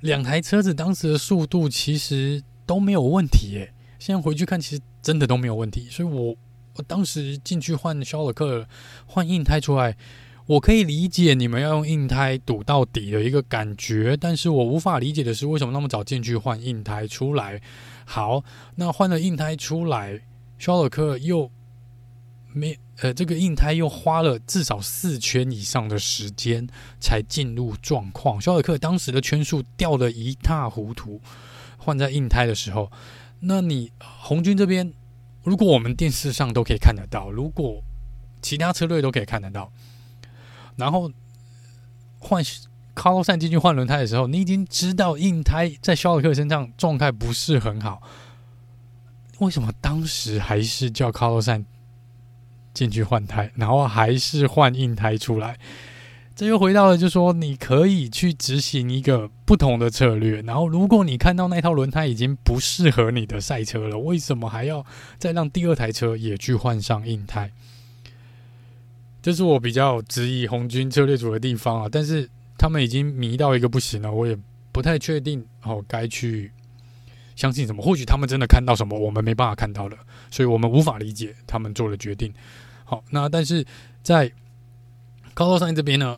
[0.00, 3.72] 两台车子当时的速度其实都没有问题耶。
[3.98, 5.88] 现在回去看，其实真的都没有问题。
[5.90, 6.36] 所以我
[6.74, 8.66] 我当时进去换肖尔克
[9.06, 9.96] 换硬胎出来，
[10.46, 17.60] 我可以理解你们要用硬胎赌到底的一个感觉，但是我无法理解的是为什么那么早进去换硬胎出来。
[18.04, 18.44] 好，
[18.76, 20.20] 那换了硬胎出来，
[20.58, 21.50] 肖尔克又
[22.58, 26.66] 没呃，这个硬胎又花了至少四圈以上的时间
[26.98, 28.40] 才进入状况。
[28.40, 31.20] 肖尔克当时的圈数掉得一塌糊涂，
[31.76, 32.90] 换在硬胎的时候，
[33.40, 34.90] 那你红军这边，
[35.44, 37.82] 如果我们电视上都可以看得到，如果
[38.40, 39.70] 其他车队都可以看得到，
[40.76, 41.12] 然后
[42.18, 42.42] 换。
[42.96, 48.00] 卡洛山进去换轮胎的时候，你已经知道硬胎在肖尔克身上状态不是很好，
[49.40, 51.62] 为什么当时还是叫卡洛赛
[52.76, 55.56] 进去换胎，然后还是换硬胎出来？
[56.34, 64.84] 这又回到了，就是说你可以去执行一个不同的策略，然后如果你看到那套轮胎已经不适合你的赛车了，为什么还要
[65.18, 67.50] 再让第二台车也去换上硬胎？
[69.22, 72.28] 这是我比较质疑红军策略组的地方啊，但是。
[72.58, 74.34] 他们已经迷到一个不行了，我也
[74.72, 76.50] 不太确定哦，该去
[77.34, 77.82] 相信什么？
[77.82, 79.98] 或许他们真的看到什么我们没办法看到的，
[80.30, 82.32] 所以我们无法理解他们做的决定。
[82.86, 83.66] 好，那但是
[84.02, 84.32] 在
[85.34, 86.16] 卡洛赛这边呢，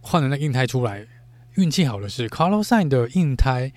[0.00, 1.04] 换了那硬胎出来，
[1.56, 3.72] 运气好的是卡洛赛的硬胎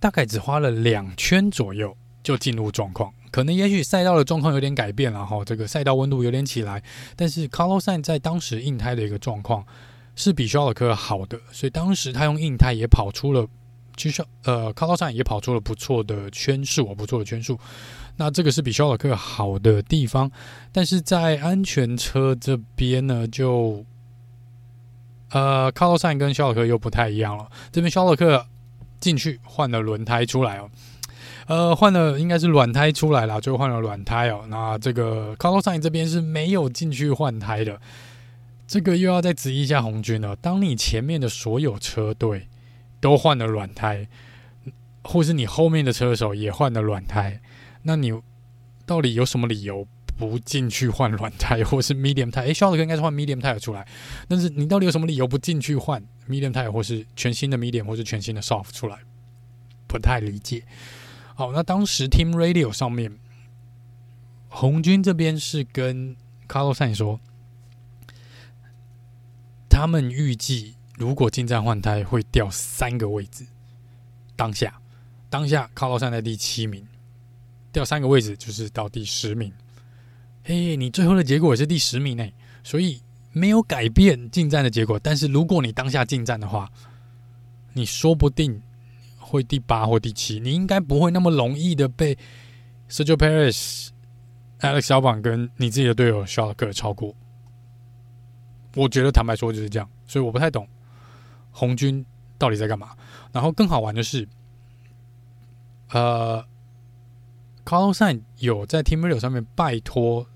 [0.00, 6.82] 大概只花了两圈左右就进入状况，可能也许赛道的状况有点改变了哈，这个赛道温度有点起来，
[7.14, 9.64] 但是卡洛赛在当时硬胎的一个状况。
[10.20, 13.46] 是比肖尔克好的，所以当时他用硬胎也跑出了，
[13.96, 17.56] 其实呃，卡洛赛也跑出了不错的圈数，不错的圈数。
[18.18, 20.30] 那这个是比肖尔克好的地方，
[20.70, 23.84] 但是在安全车这边呢，就
[25.30, 27.48] 呃，卡洛赛跟肖尔克又不太一样了。
[27.72, 28.44] 这边肖尔克
[28.98, 30.70] 进去换了轮胎出来哦，
[31.46, 34.44] 呃，换了应该是软胎出来了，就换了软胎哦。
[34.48, 37.80] 那这个卡洛赛这边是没有进去换胎的。
[38.66, 40.36] 这个又要再质疑一下红军了。
[40.36, 42.48] 当你前面的所有车队
[43.00, 44.06] 都换了软胎，
[45.02, 47.40] 或是你后面的车手也换了软胎，
[47.88, 48.12] 那你
[48.84, 52.42] 到底有什么理由不进去换软胎，或是 medium 胎？
[52.42, 53.88] 诶，肖尔克应该是换 medium 胎出来，
[54.28, 58.98] 但是你到底有什么理由不进去换 medium 胎，或是全新的 medium，或是全新的 soft 出来？
[59.86, 60.62] 不太理解。
[61.34, 63.18] 好，那当时 Team Radio 上面，
[64.48, 66.14] 红军这边是跟
[66.46, 67.18] 卡洛赛说。
[69.70, 73.46] 他们预计，如果进站换胎会掉三个位置。
[74.36, 74.78] 当下，
[75.30, 76.86] 当下卡洛赛在第七名，
[77.72, 79.52] 掉三个位置就是到第十名。
[80.44, 82.32] 嘿，你最后的结果也是第十名内，
[82.64, 83.02] 所以
[83.32, 84.98] 没有改变进站的结果。
[84.98, 86.70] 但是如果你当下进站的话，
[87.74, 88.62] 你说不定
[89.18, 92.16] 会第八或第七，你应该不会那么容易的被
[92.88, 93.88] Sergio Perez、
[94.60, 97.14] Alex Albon 跟你自己的队友肖尔克超过。
[98.74, 100.66] 我觉得坦白说就是这样，所以我不太懂
[101.50, 102.04] 红军
[102.38, 102.96] 到底在干嘛。
[103.32, 104.26] 然后更好玩的是，
[105.90, 106.42] 呃，
[107.68, 110.26] 卡洛赛有在 Team Radio 上面拜托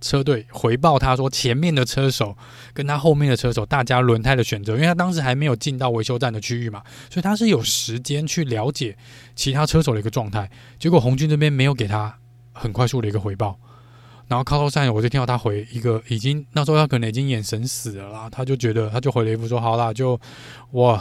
[0.00, 2.36] 车队回报他说，前面的车手
[2.74, 8.98] 跟他后面的车手大家轮胎的选择，因为他当时还没有进到维修站的区域嘛，所以他是有时间去了解
[9.36, 10.50] 其他车手的一个状态。
[10.76, 12.18] 结果红军这边没有给他
[12.52, 13.56] 很快速的一个回报。
[14.26, 20.20] 然后卡洛赛，我就听到他回一个，已经那时候他可能已经眼神死了啦，他就觉得他就回了一副说：“好啦，就
[20.72, 21.00] 我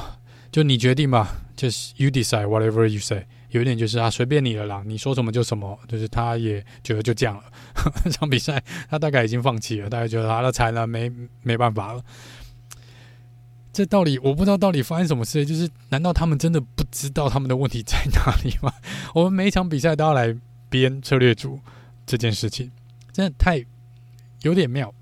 [0.51, 3.25] 就你决定吧，就是 you decide whatever you say。”
[3.59, 7.43] 有点就是啊，随便你了啦，你说什么就什么，就是他也觉得就这样了。
[8.03, 12.03] 这场比赛他大概已经放弃了，大概觉得他的才能没没办法了。
[13.71, 18.73] 这到底我不知道到底发生什么事，就是难道他们真的不知道他们的问题在哪里吗？
[19.13, 20.35] 我们每一场比赛都要来
[20.69, 21.59] 编策略组
[22.05, 22.71] 这件事情。
[23.11, 23.65] 真的太
[24.41, 24.93] 有点妙，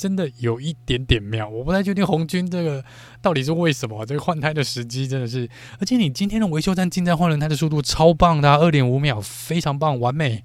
[0.00, 1.46] 真的有一点点妙。
[1.46, 2.82] 我不太确定红军这个
[3.20, 5.46] 到底是为什么，这个换胎的时机真的是，
[5.78, 10.42] 而且你今天的维修站进站换轮胎的速度超棒的啊，二点五秒，非常棒，完美。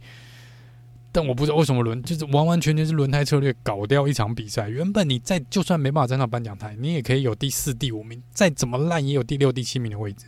[1.13, 4.67] 但我不知道为什么轮就是完完全全是轮胎策略搞掉一场比赛。
[4.67, 10.25] 原本你再就算没办法站上颁奖台，你也可以有第四、第五名，再怎么烂也有第六、第七名的位置。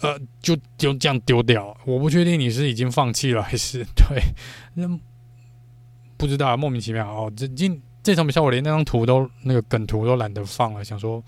[0.00, 4.22] 呃，就就这样丢掉，我不确定你是已经放弃了还是对
[4.74, 4.98] 那。
[6.22, 7.32] 不知道，莫名其妙哦。
[7.36, 11.20] 这今这场比赛我连那张图都那个梗图都懒得放了，想说，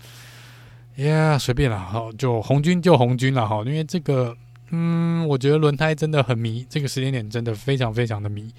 [0.95, 3.61] 呀，随便了，好，就红军就红军了哈。
[3.65, 4.33] 因为这个，
[4.69, 8.49] 嗯，我觉得轮胎真的很迷，这个时间点真的非常非常的迷，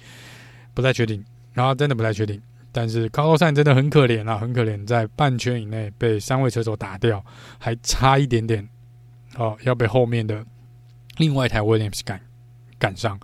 [0.75, 2.39] 不太确定，然后真的不太确定。
[2.71, 7.25] 但是卡洛赛真的很可怜啊，很可怜，在半圈以内被三位车手打掉，
[7.57, 8.69] 还差一点点
[9.37, 10.45] 哦，要被后面的
[11.17, 12.21] 另外一台 Williams 赶
[12.77, 13.19] 赶上。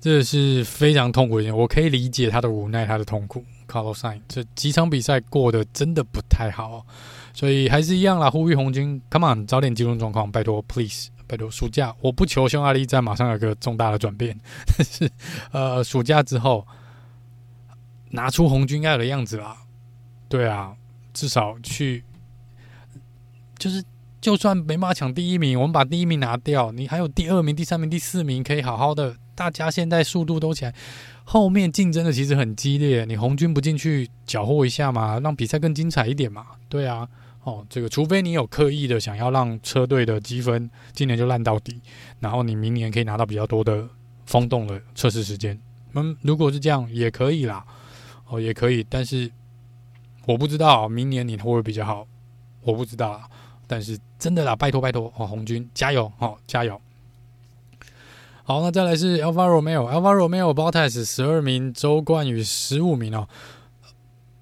[0.00, 3.44] 这是非常痛苦的一件，我可以理解他的无奈，他的痛苦。
[3.68, 6.84] Carlos Sainz 这几场比赛过得真的不太好，
[7.32, 11.48] 所以还是一样啦，呼吁红军，Come on，早点进入状况，拜托，Please，拜托。
[11.50, 14.36] 暑假我不求匈牙利在马上有个重大的转变，
[14.66, 15.08] 但 是
[15.52, 16.66] 呃，暑假之后
[18.10, 19.56] 拿出红军该有的样子啦。
[20.28, 20.74] 对啊，
[21.12, 22.02] 至少去，
[23.56, 23.84] 就是
[24.20, 29.16] 就算没办法抢第一名，我们把第一名拿掉，你还有第二名、第三名、第四名可以好好的。
[29.40, 30.74] 大家现在速度都起来，
[31.24, 33.06] 后面竞争的其实很激烈。
[33.06, 36.44] 你红军不进去搅和一下嘛，让比赛更精彩一点嘛？
[36.68, 37.08] 对啊，
[37.44, 41.80] 哦，这个除非你有刻意的想要让车队的积分今年就烂到底，
[42.18, 43.88] 然后你明年可以拿到比较多的
[44.26, 45.58] 风洞的测试时间。
[45.94, 47.64] 嗯，如果是这样也可以啦，
[48.28, 48.86] 哦，也可以。
[48.90, 49.30] 但是
[50.26, 52.06] 我不知道明年你会不会比较好，
[52.60, 53.22] 我不知道。
[53.66, 56.78] 但是真的啦，拜托拜托哦，红军加油哦，加油！
[58.50, 63.28] 好，那再来是 Alfa Romeo，Alfa Romeo Bottas 十二名，周冠宇十五名哦。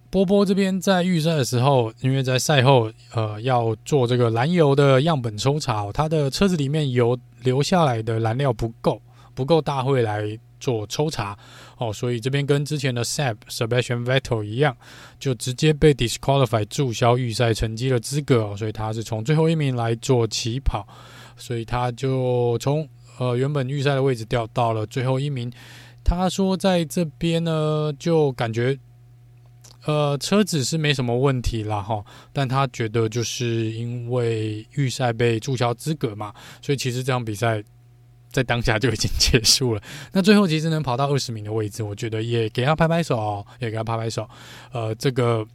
[0.08, 8.98] 波波这边在预赛的时候，因为在赛后呃要做这个燃油的样本抽查，哦，他的车子里面油留下来的燃料不够，
[9.34, 11.36] 不够大会来做抽查
[11.76, 14.74] 哦，所以这边跟之前的 Sab Sebastian Vettel 一样，
[15.18, 20.88] 就直接被 disqualify 注销预赛成绩的资格哦，所以他是从最后一名来做起跑，
[21.36, 22.88] 所以他就从。
[23.18, 25.52] 呃，原本预赛的位置掉到了最后一名。
[26.04, 28.78] 他说在这边呢，就感觉
[29.84, 32.02] 呃车子是没什么问题啦哈，
[32.32, 37.62] 但他觉得就是因为预赛被注销资格嘛，所以其实这场比赛
[38.30, 39.82] 在当下就已经结束了。
[40.12, 44.26] 那最后其实能跑到二十名的位置，我觉得也给他拍拍手，哦也给他拍拍手。
[44.72, 45.46] 呃，这个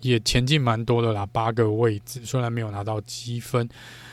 [0.00, 3.68] 也前进蛮多的啦，八个位置，虽然没有拿到积分，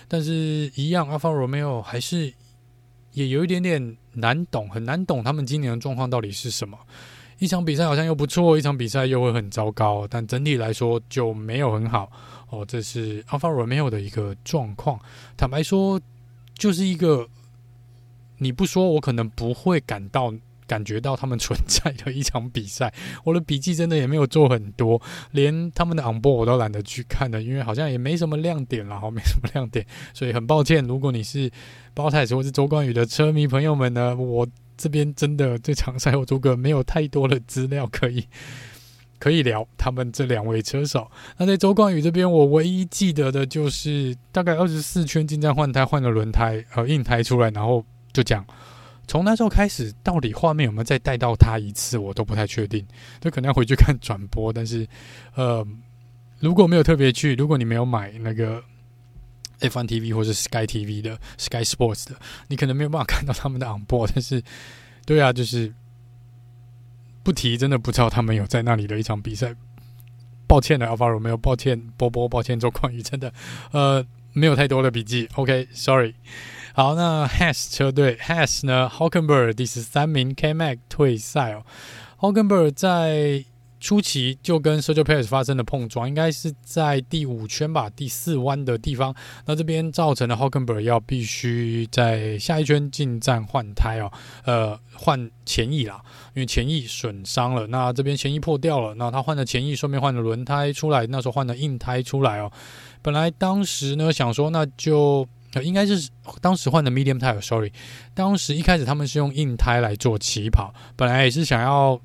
[0.09, 2.33] 但是一样，Alfa Romeo 还是。
[3.15, 6.77] 也有一点点难懂，很难懂他们今年的状况到底是什么。
[7.39, 12.09] 一场比赛好像又不错，一场比赛又会很糟糕，但整体来说就没有很好。
[12.49, 14.99] 哦，这是 Alfa Romeo 的一个状况。
[15.35, 15.99] 坦白说，
[16.57, 17.27] 就是一个
[18.37, 20.31] 你不说，我可能不会感到。
[20.67, 22.93] 感觉到他们存在的一场比赛，
[23.23, 25.01] 我的笔记真的也没有做很多，
[25.31, 31.51] 连他们的 on board 我都懒得去看的，因为好像也没什么亮点了，好，没什么亮点，所以很抱歉，如果你是
[31.93, 38.25] 包太子或是周冠宇的车迷朋友们呢，我这边真的这场赛后诸葛没有太多的资料可以
[39.17, 41.09] 可以聊他们这两位车手。
[41.37, 48.45] 那在周冠宇这边，我唯一记得的就是大概二十四圈进站换胎换了轮胎，呃，硬胎出来，然后就讲。
[49.07, 52.85] 从那时候开始，到底画面有没有再带到他一次，我都不太确定。
[53.19, 54.51] 这可能要回去看转播。
[54.51, 54.87] 但是，
[55.35, 55.65] 呃，
[56.39, 58.63] 如果没有特别去，如果你没有买那个
[59.59, 62.15] F1 TV 或者 Sky TV 的 Sky Sports 的，
[62.47, 64.09] 你可能没有办法看到他们的 on board。
[64.13, 64.43] 但是，
[65.05, 65.73] 对啊，就是
[67.23, 69.55] 不提，真的不知道他们有在那里的一场比赛。
[70.47, 73.33] 抱歉的 Alvaro 没有，抱歉波波，抱歉周冠宇，真的
[73.71, 75.27] 呃没有太多的笔记。
[75.35, 76.13] OK，Sorry。
[76.77, 81.63] 好，那 Has 车队 Has 呢？Hulkenberg 第十三名，K-Mag 退赛哦。
[82.19, 83.45] Hulkenberg 在
[83.79, 89.15] 初期就跟 Sergio Perez 发生了碰撞，应该是在第五圈吧，第四弯的地方。
[89.45, 94.11] 那这边造成了 Hulkenberg 要必须在下一圈进站换胎哦，
[94.43, 96.01] 呃，换前翼啦，
[96.33, 97.65] 因为前翼损伤了。
[97.67, 101.07] 那这边前翼破掉了，那他换了前翼，顺便换了轮胎出来。
[101.07, 102.51] 那时候换了硬胎出来哦。
[103.01, 105.25] 本来当时呢想说，那就。
[105.61, 106.09] 应该是
[106.41, 107.71] 当时换的 medium tire，sorry，
[108.13, 111.99] 当时一开始他们是用硬胎来做起跑，本来也是想要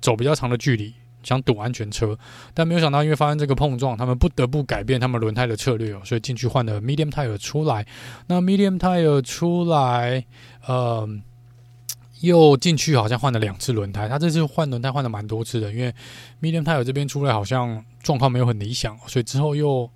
[0.00, 2.16] 走比较长的距离，想堵安全车，
[2.54, 7.84] 但没有想到因为发生这个碰撞，他们不得不改变他们轮胎的策略哦，所以进去换了 medium tire 出来。
[8.28, 10.24] 那 medium tire 出来，
[10.66, 11.08] 呃，
[12.20, 15.92] 又进去好像换了两次轮胎，他这次换轮胎换了蛮多次的，因为
[16.40, 19.90] medium tire 这边出来好像状况没有很理想，所以之后又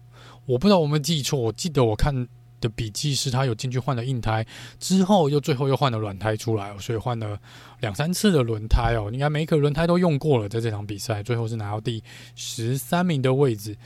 [0.47, 2.27] 我不知道我们记错，我记得我看。
[2.61, 4.47] 的笔记是他有进去换了硬胎，
[4.79, 7.39] 之后又最后又换了软胎出来，所以换了
[7.81, 12.03] 两三次的轮胎哦，应该每一颗轮胎都用过了，在这场比赛最后是拿到第
[12.35, 13.77] 十三名的位置，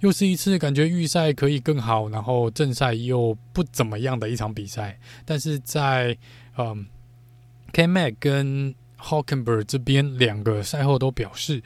[0.00, 6.16] 又是一次感觉预赛可以更好，然后正赛又不怎么样的一场比赛，但是在
[6.56, 6.86] 嗯
[7.72, 11.62] ，K-Mag 跟 Hawkenberg 这边两个赛后都表示，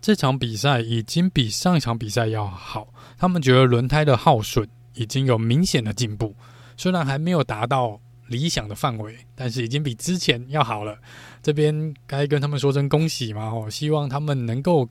[0.00, 4.68] 这场比赛已经比上一场比赛要好，他们觉得轮胎的耗损。
[4.94, 6.34] 已经有明显的进步，
[6.76, 10.98] 虽然还没有达到理想的范围，但是已经比之前要好了。
[11.42, 13.50] 这边该跟他们说声恭喜嘛！
[13.50, 14.88] 哦，希望他们能够，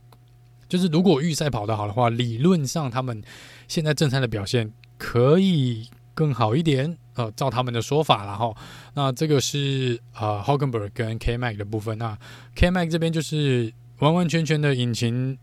[0.67, 3.23] 就是如果预赛跑得好的话，理论上他们
[3.67, 6.97] 现在正赛的表现可以更好一点。
[7.15, 8.55] 呃，照他们的说法，然后
[8.93, 11.97] 那这个是呃 Hulkenberg 跟 K Mac 的部分。
[11.97, 12.17] 那
[12.55, 15.37] K Mac 这边就是完完全全的引擎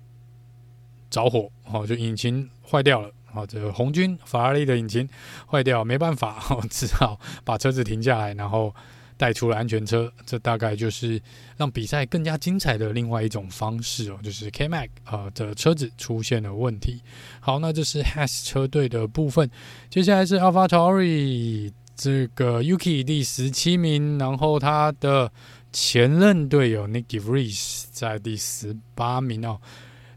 [1.10, 5.08] 着火，哦，就引擎坏掉了，哦，这个红军法拉利的引擎
[5.50, 8.74] 坏掉，没办法， 哦，只好把车子停下来，然后。
[9.20, 11.20] 带出了安全车，这大概就是
[11.56, 17.02] 让比赛更加精彩的另外一种方式哦，就是 K-Mag 啊的车子出现了问题。
[17.40, 19.50] 好，那这是 Has 车队的部分，
[19.90, 25.32] 接下来是 Alpha Tori 这个 Yuki 第十七名，然后他的
[25.72, 29.60] 前任队友 Nyck de Vries 在第十八名哦。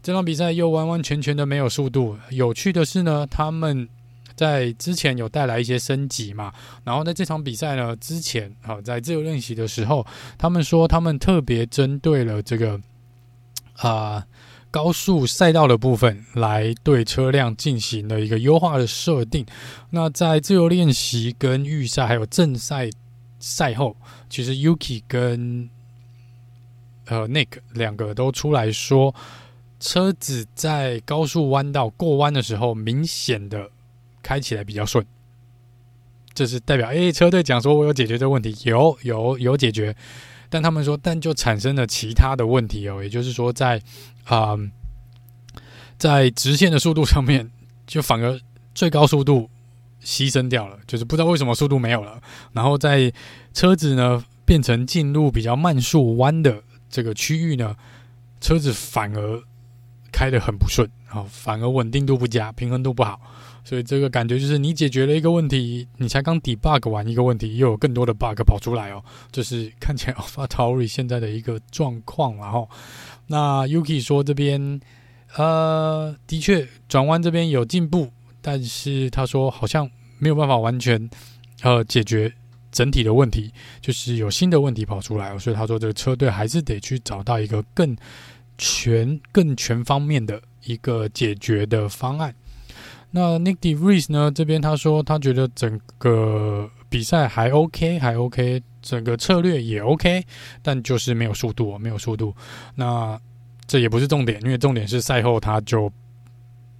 [0.02, 2.16] 这场比赛又完完全全的没有速度。
[2.30, 3.88] 有趣的是呢，他们。
[4.34, 6.52] 在之前有带来一些升级嘛，
[6.84, 10.04] 然后在这场比赛呢之前，好在自由练习的时候，
[10.38, 12.80] 他们说他们特别针对了这个
[13.76, 14.26] 啊、
[14.70, 19.44] 高速赛道的部分，来对车辆进行了一个优化的设定。
[19.90, 22.88] 那在自由练习跟预赛还有正赛
[23.38, 23.94] 赛后，
[24.30, 25.68] 其实 Yuki 跟
[27.04, 29.14] 呃 Nick 两个都出来说，
[29.82, 33.68] 车子在高速弯道过弯的时候，明显的。
[34.24, 35.04] 开起来比较顺，
[36.32, 39.96] 这是代表 A 车队讲说，我有解决这个问题，有有有解决，
[40.48, 43.84] 但他们说，但就产生了其他的问题哦，也就是说在，在、
[44.28, 44.58] 呃、啊，
[45.98, 47.50] 在直线的速度上面，
[47.84, 48.38] 就反而
[48.76, 49.50] 最高速度
[50.04, 52.22] 牺牲掉了，就是不知道为什么速度没有了，
[52.52, 53.12] 然后在
[53.52, 57.74] 车子呢变成进入比较慢速弯的这个区域呢，
[58.40, 59.42] 车子反而
[60.12, 63.20] 开得很不顺，啊，反而稳定度不佳，平衡度不好。
[63.64, 69.02] 所以这个感觉就是你解决了一个问题，你才刚 debug 完一个问题，又有更多的 bug 跑出来哦。
[69.30, 72.68] 这是看起来 AlphaTauri 现在的一个状况，然后
[73.28, 74.80] 那 Yuki 说这边
[75.36, 78.10] 呃的确转弯这边有进步，
[78.40, 79.88] 但是他说好像
[80.18, 81.08] 没有办法完全
[81.62, 82.32] 呃解决
[82.72, 85.38] 整体的问题，就是有新的问题跑出来。
[85.38, 87.96] 所以他说这个车队还是得去找到一个更
[88.62, 92.32] 全、更全方面的一个解决的方案。
[93.10, 94.30] 那 Nick De Vries 呢？
[94.32, 100.24] 这边他说他觉得整个比赛还 OK，还 OK，整个策略也 OK，
[100.62, 102.32] 但就是没有速度，没有速度。
[102.76, 103.20] 那
[103.66, 105.92] 这也不是重点，因为重点是赛后他就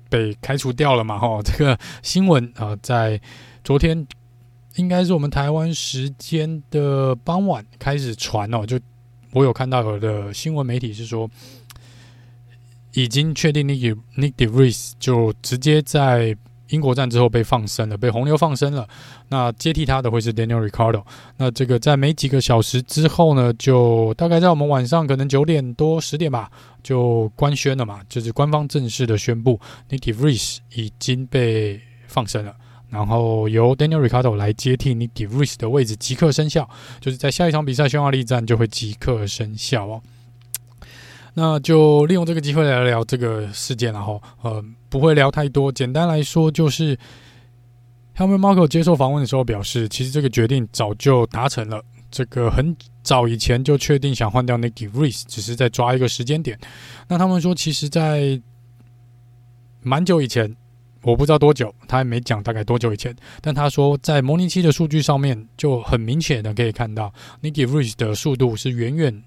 [0.08, 1.18] 被开除掉了嘛。
[1.18, 3.20] 哈，这个新闻啊、在
[3.64, 4.06] 昨天
[4.76, 8.78] 应该是我们台湾时间的傍晚开始传哦，就
[9.32, 11.28] 我有看到有的新闻媒体是说。
[12.94, 16.36] 已经确定，Nyck Nyck de Vries 就直接在
[16.68, 18.88] 英国站之后被放生了，被红牛放生了。
[19.28, 21.02] 那接替他的会是 Daniel Ricardo。
[21.36, 26.50] 那这个在没几个小时之后呢，就大概在我们晚上可能九点多十点吧，
[26.82, 32.54] 就官宣了嘛，就是官方正式的宣布，Nick De Vries 已经被放生了，
[32.88, 36.68] 然后由 Daniel Ricardo 来接替 Nick De Vries 的位置，即刻生效，
[37.00, 40.02] 就是在下一场比赛匈牙利站就会即刻生效哦。
[41.34, 45.72] 那就利用这个机会来聊这个事件，了哈呃不会聊太多。
[45.72, 46.94] 简单来说，就是
[48.14, 56.58] Helmut Marko 接受访问的时候表示，其实这个决定早就达成了，这个很早以前就确定想换掉 Nyck de Vries，只是在抓一个时间点。
[57.08, 58.38] 那他们说，其实，在
[59.80, 60.54] 蛮久以前，
[61.00, 67.10] 我不知道多久，他还没讲大概多久以前，但他说在模拟器的数据上面就很明显的可以看到
[67.40, 69.24] Nyck de Vries 的速度是远远。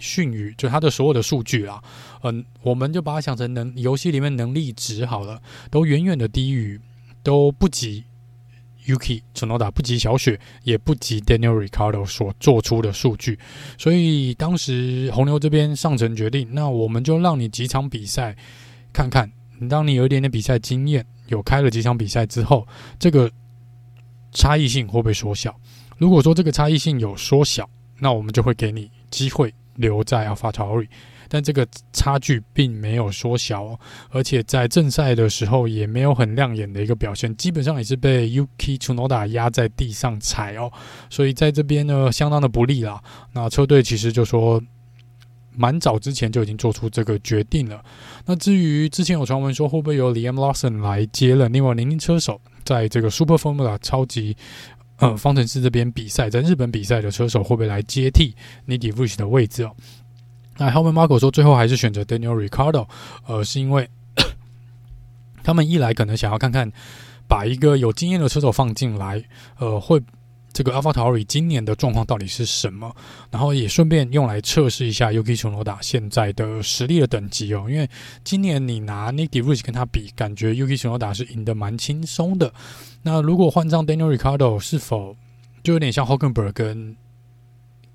[0.00, 1.80] 逊于就他的所有的数据啊，
[2.22, 5.40] 嗯，我们就把它想成能游戏里面能力值好了，
[5.70, 6.80] 都远远的低于，
[7.22, 8.04] 都不及
[8.86, 13.38] Yuki Tsunoda，不及小雪，也不及 Daniel Ricardo 所做出的数据。
[13.76, 18.34] 所以当时红牛这边上层决定，那我们就让你几场比赛
[18.92, 19.30] 看看，
[19.68, 22.66] 当你有一点点比赛经验，有开了几场比赛之后，
[22.98, 23.30] 这个
[24.32, 25.54] 差异性会不会缩小？
[25.98, 27.68] 如果说这个差异性有缩小，
[27.98, 29.52] 那我们就会给你机会。
[29.76, 30.88] 留在 AlphaTauri，
[31.28, 33.80] 但这个差距并没有缩小哦，
[34.10, 40.70] 而且在正赛的时候也没有很亮眼的一个表现，基本上也是被 Yuki Tsunoda 压在地上踩哦，
[41.08, 43.00] 所以在这边呢相当的不利啦。
[43.32, 44.60] 那车队其实就说，
[45.52, 47.82] 蛮早之前就已经做出这个决定了。
[48.26, 54.36] 那至于之前有传闻说会不会由 Liam Lawson 来接任另外年轻车手，在这个 Super Formula 超级。
[55.00, 58.34] 呃，方程式这边比赛，在日本比赛的车手会不会来接替
[58.68, 59.74] Nidi Vui 的位置哦？
[60.58, 62.86] 那 Helmut Marko 说，最后还是选择 Daniel Ricardo，
[63.26, 63.88] 呃，是因为
[65.42, 66.70] 他们一来可能想要看看
[67.26, 69.24] 把一个有经验的车手放进来，
[69.58, 69.98] 呃，会
[70.52, 72.94] 这个 AlphaTauri 今年的状况到底是什么？
[73.30, 77.66] 然后也顺便用来测试一下 Yuki Tsunoda 现在的实力的等级哦。
[77.68, 77.88] 因为
[78.24, 82.52] 今年你拿 Nick DeVries 跟他比，感觉 Yuki Tsunoda 是赢得蛮轻松的。
[83.02, 85.16] 那如果换上 Daniel Ricardo，是否
[85.62, 86.96] 就有点像 Hockenberg 跟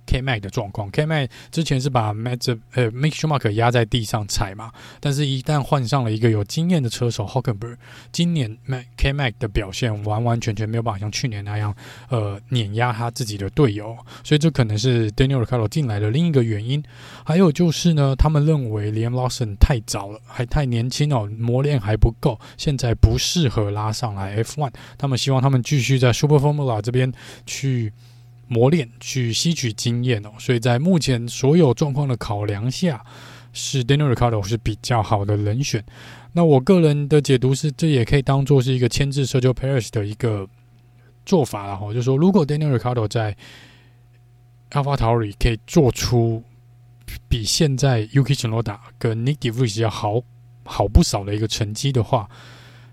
[0.06, 7.78] ？K Mac 的状况，K Mac 之前是把 Matt 呃 Mick Schumacher 压在地上踩嘛，但是一旦换上了一个有经验的车手 Hockenberg，
[8.12, 8.58] 今年
[8.98, 11.76] K Mac 的表现完完全全没有办法像去年那样
[12.10, 16.84] 呃碾压他自己的队友，所以这可能是 Daniel Ricardo 进来的另一个原因。
[17.26, 24.72] 还有就是呢，他们认为 Liam Lawson 太早了，还太年轻哦，磨练还不够，现在不适合拉上来 F1。
[24.98, 27.12] 他们希望他们继续在 Super Formula 这边
[27.46, 27.92] 去。
[28.48, 33.04] 磨练去吸取经验哦，所以在目前所有状况的考量下，
[33.54, 35.84] 是 Daniel Ricardo 是比较好的人选。
[36.34, 40.48] 那我个人的解读是，这也可以当做是一个牵制 Sergio Perez 的一个
[41.26, 41.88] 做法了哈。
[41.88, 43.36] 就是说，如果 Daniel Ricardo 在
[44.72, 46.44] AlphaTauri 可以做出
[47.30, 50.22] 比现在 UK 锦标赛跟 Nick DeVries 要好
[50.66, 52.30] 好不少的一个成绩的话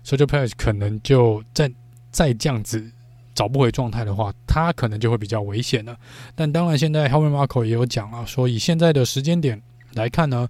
[0.05, 1.69] ，Sergio Perez 可能就再
[2.11, 2.89] 再这样子。
[3.35, 5.97] 找不回状态的话，他可能就会比较危险了。
[6.35, 9.61] 但当然，现在 Helmut Marko 也有讲啊，说以现在的时间点
[9.93, 10.47] 来看呢，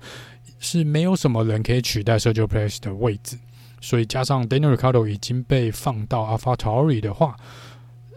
[0.60, 3.40] 是没有什么人可以取代 Sergio Perez 的位置。
[3.80, 7.38] 所以加上 Daniel Ricardo 已经被放到 AlphaTauri 的话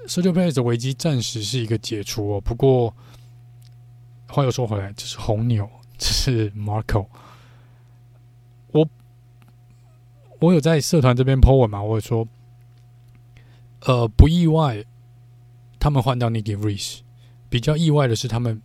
[0.07, 2.41] ，Sergio Perez 的危机暂时是一个解除哦。
[2.41, 2.95] 不过
[4.29, 7.07] 话又说回来，这是红牛，这是 Marko。
[8.73, 8.89] 我
[10.41, 12.27] 我有在社团这边 po 文嘛，我有说。
[13.87, 14.85] 呃，不意外，
[15.79, 16.99] 他们换掉 Nick DeVries，
[17.49, 18.61] 比较意外的是他们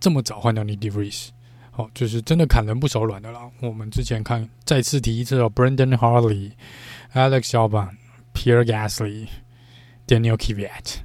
[0.00, 1.28] 这么早换掉 Nick DeVries，
[1.76, 3.50] 哦，就是真的砍人不手软的啦。
[3.60, 6.52] 我们之前看，再次提一次哦，Brendan Harley、
[7.12, 7.90] Alex Albon、
[8.32, 9.28] Pierre Gasly、
[10.06, 11.00] Daniel Kvyat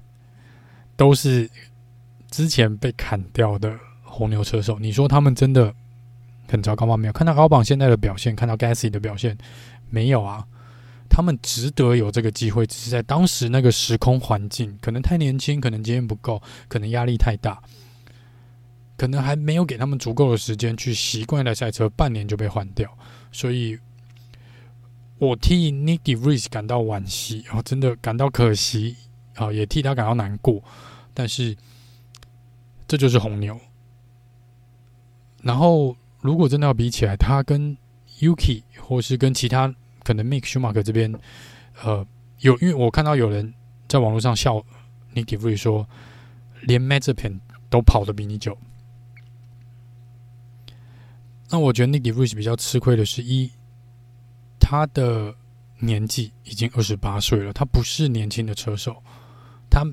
[0.95, 1.49] 都是
[2.31, 4.79] 之前被砍掉的红牛车手。
[4.79, 5.75] 你说他们真的
[6.47, 6.95] 很糟糕吗？
[6.95, 9.37] 没有，看到 Albon 现在的表现，看到 Gasly 的表现，
[9.89, 10.47] 没有啊。
[11.09, 17.61] 他们值得有这个机会，只是在当时那个时空环境，可能太年轻，可能经验不够，可能压力太大，
[18.95, 22.89] 可能还没有给他们足够的时间去习惯了赛车，半年就被换掉。
[23.31, 23.77] 所以，
[25.17, 28.95] 我替 Nick DeVries 感到惋惜，哦，真的感到可惜，
[29.35, 30.63] 啊，也替他感到难过。
[31.13, 31.55] 但是，
[32.87, 33.59] 这就是红牛。
[35.41, 37.77] 然后，如果真的要比起来，他跟
[38.19, 39.73] Yuki 或是跟其他。
[40.07, 41.13] 可能 Mick Schumacher 这边，
[41.83, 42.07] 呃，
[42.39, 43.53] 有，因为我看到有人
[43.89, 44.55] 在网络上笑
[45.13, 45.85] Nick DeVries 说，
[46.61, 48.57] 连 Mazepin 都跑得比你久。
[51.49, 53.51] 那我觉得 Nick DeVries 比较吃亏的是一，
[54.61, 55.35] 他的
[55.79, 59.03] 年纪已经二十八岁了，他不是年轻的车手，
[59.69, 59.85] 他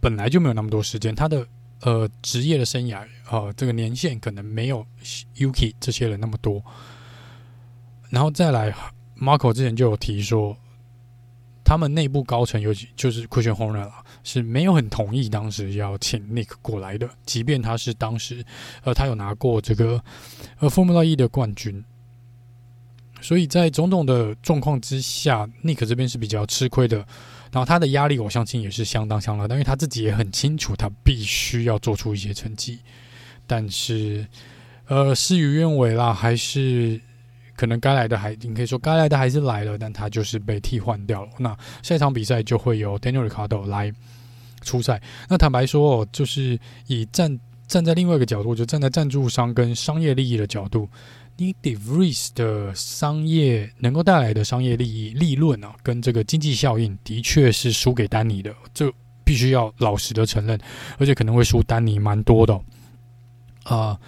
[0.00, 1.44] 本来就没有那么多时间，他的
[1.80, 4.86] 呃职业的生涯啊、呃，这个年限可能没有
[5.34, 6.62] Yuki 这些人那么多，
[8.10, 8.72] 然后再来。
[9.18, 10.56] Marco 之前就有提说，
[11.64, 18.44] 他们内部高层尤其就是 Christian Horner 啦，是没有很同意当时要请 Nick 过来的，即便他是当时
[18.84, 20.02] 呃他有拿过这个
[20.58, 21.82] 呃 Formula E 的冠军，
[23.20, 26.98] 所以在种种的状况之下，Nick 这边是比较吃亏的，
[27.50, 32.80] 然后他的压力我相信也是相当相当，但因为他自己也很清楚，他必须要做出一些成绩，
[33.46, 34.26] 但是
[34.86, 37.00] 呃事与愿违啦，还是。
[37.56, 41.30] 可能该来的还，你可以说该来的还是来了，但他就是被替换掉了。
[41.38, 43.92] 那下一场比赛就会由 Daniel Ricardo 来
[44.62, 45.00] 出赛。
[45.28, 50.88] 那坦白说，就是以站站在另外一个角度，就站在赞助商跟商业利益的角度
[51.38, 58.90] 你 DeVries 的商业能够带来的商业利益利润啊，跟这个经济效应的确是输给丹尼的，这
[59.22, 60.58] 必须要老实的承认，
[60.98, 62.58] 而且可能会输丹尼蛮多的
[63.64, 63.98] 啊、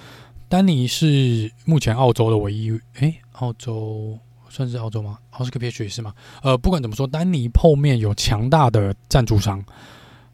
[0.48, 2.70] 丹尼是目前澳洲的唯一，
[3.00, 4.18] 诶、澳洲
[4.48, 5.18] 算是澳洲吗？
[5.32, 6.14] 奥斯卡皮也是吗？
[6.42, 9.62] 呃，不管怎么说，丹尼后面有强大的赞助商，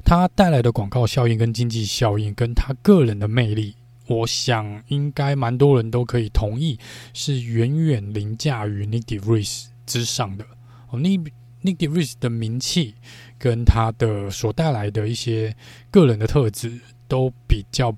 [0.05, 3.74] 他带来的广告效应跟经济效应，跟他个人的魅力，
[4.07, 6.78] 我想应该蛮多人都可以同意，
[7.12, 10.45] 是远远凌驾于 Nick DeVries 之上的。
[10.91, 11.27] 哦，Nick
[11.65, 12.95] Nick DeVries 的名气
[13.36, 15.57] 跟他的所带来的一些
[15.91, 17.93] 个人的特质，都比较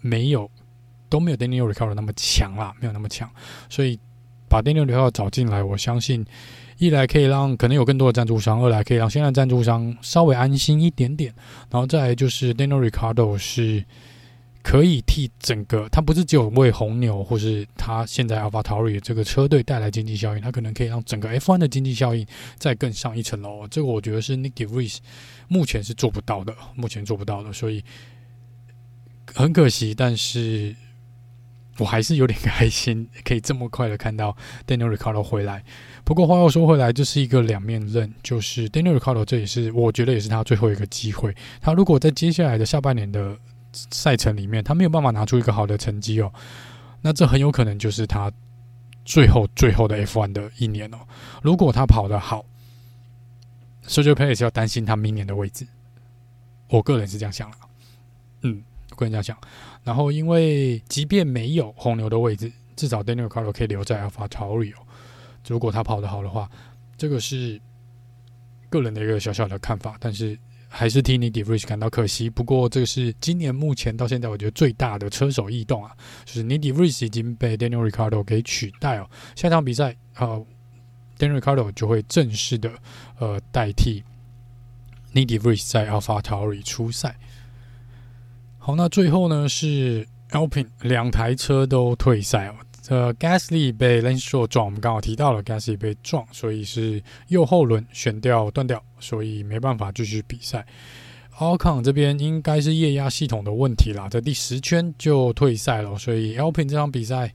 [0.00, 0.48] 没有。
[1.10, 3.28] 都没有 Daniel Ricciardo 那么强啦，没有那么强，
[3.68, 3.98] 所以
[4.48, 6.24] 把 Daniel Ricciardo 找进来，我相信
[6.78, 11.34] 一来可以让可能有更多的赞助商，二来可以让现在赞助商稍微安心一点点，
[11.68, 13.84] 然后再来就是 Daniel Ricciardo 是
[14.62, 22.26] 可以替整个，他不是只有为红牛或是他现在 AlphaTauri 这个车队带来经济效应，他可能可以让整个 F1 的经济效应
[22.56, 23.66] 再更上一层楼。
[23.68, 24.98] 这个我觉得是 Nicky Vrees
[25.48, 27.82] 目前是做不到的，目前做不到的，所以
[29.34, 29.94] 很可惜。
[29.94, 30.76] 但是
[31.80, 34.36] 我还是有点开心， 可以这么快的看到
[34.66, 35.64] Daniel Ricciardo 回来。
[36.04, 41.34] 不过话又说回来，这是一个两面刃，就是 Daniel Ricciardo 这也是我觉得也是他最后一个机会。
[41.60, 43.36] 他如果在接下来的下半年的
[43.72, 46.32] 赛程里面，他没有办法拿出一个好的成绩哦，
[47.00, 48.30] 那这很有可能就是他
[49.04, 50.98] 最后最后的 F1 的一年哦。
[51.42, 52.44] 如果他跑得好
[53.86, 55.66] ，Sergio Perez 要担心他明年的位置。
[56.68, 57.56] 我个人是这样想的，
[58.42, 58.62] 嗯，
[59.00, 59.36] 我个人这样想。
[59.82, 64.86] 然后，因为即便没有红牛的位置，至少 Daniel Cardo 可以留在 AlphaTauri 哦。
[65.48, 66.50] 如果他跑得好的话，
[66.98, 67.60] 这个是
[68.68, 70.38] 个人的一个小小的看法，但是。
[70.72, 72.30] 还是替 Nyck de Vries 感到可惜。
[72.30, 75.90] 不过，这个是今年目前到现在我觉得最大的车手异动啊，
[76.24, 79.10] 就是 Nyck de Vries 已经被 Daniel Ricardo 给取代哦。
[79.34, 80.46] 下场比赛，呃
[81.18, 82.70] ，Daniel Ricardo 就会正式的
[83.18, 84.04] 呃代替
[85.12, 87.18] Nyck de Vries 在 AlphaTauri 出赛。
[88.70, 92.54] 好，那最后呢是 Alpine 两台车都退赛哦。
[92.88, 100.64] 呃，Gasly 被 Lance Stroll 撞，我们刚好提到了 Gasly 被撞，所以是右后轮悬吊断掉，所以没办法继续比赛。
[101.36, 107.34] Alcon 这边应该是液压系统的问题啦，在第十圈就退赛了，所以 Alpine 这场比赛，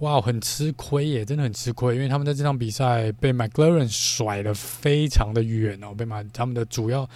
[0.00, 7.08] 哇，很吃亏耶，真的很吃亏，因为他们在这场比赛被 McLaren 甩得非常的远哦，被马他们的主要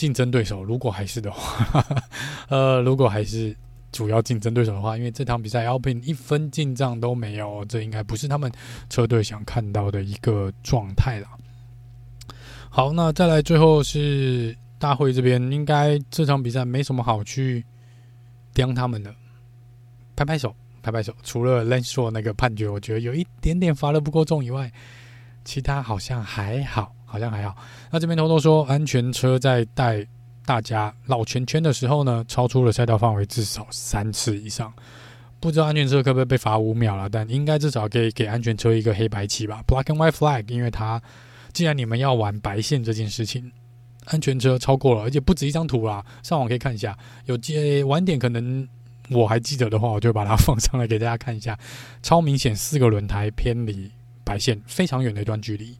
[0.00, 1.84] 竞争对手，如果还是的话，
[2.48, 3.54] 呃，如果还是。
[3.92, 8.48] 主要竞争对手的话，因为这场比赛 Alpine 一分进账都没有，这应该不是他们
[8.88, 11.26] 车队想看到的一个状态了。
[12.68, 17.64] 好，那再来最后是大会这边，应该这场比赛没什么好去
[18.54, 19.12] 刁他们的，
[20.14, 20.54] 拍拍手，
[20.84, 21.12] 拍拍手。
[21.24, 24.70] 除了 Lance Stroll 那个判决，我觉得有一点点罚的不够重以外，
[25.44, 27.56] 其他好像还好，好像还好。
[27.90, 30.06] 那这边偷偷说，安全车在带。
[30.46, 34.72] 大家绕圈圈的时候呢，超出了赛道范围至少三次以上。
[35.38, 40.50] 不知道安全车可不可以被罚五秒了，但应该至少可以给安全车一个黑白旗吧，Black and White Flag。
[40.52, 41.00] 因为它
[41.52, 43.52] 既然你们要玩白线这件事情，
[44.06, 46.98] 安全车超过了，而且不止一张图啦，上网可以看一下。
[47.26, 48.66] 有接晚点可能
[49.10, 51.56] 我还记得的话，我就把它放上来给大家看一下。
[52.02, 53.88] 超明显，四个轮胎偏离
[54.24, 55.76] 白线非常远的一段距离。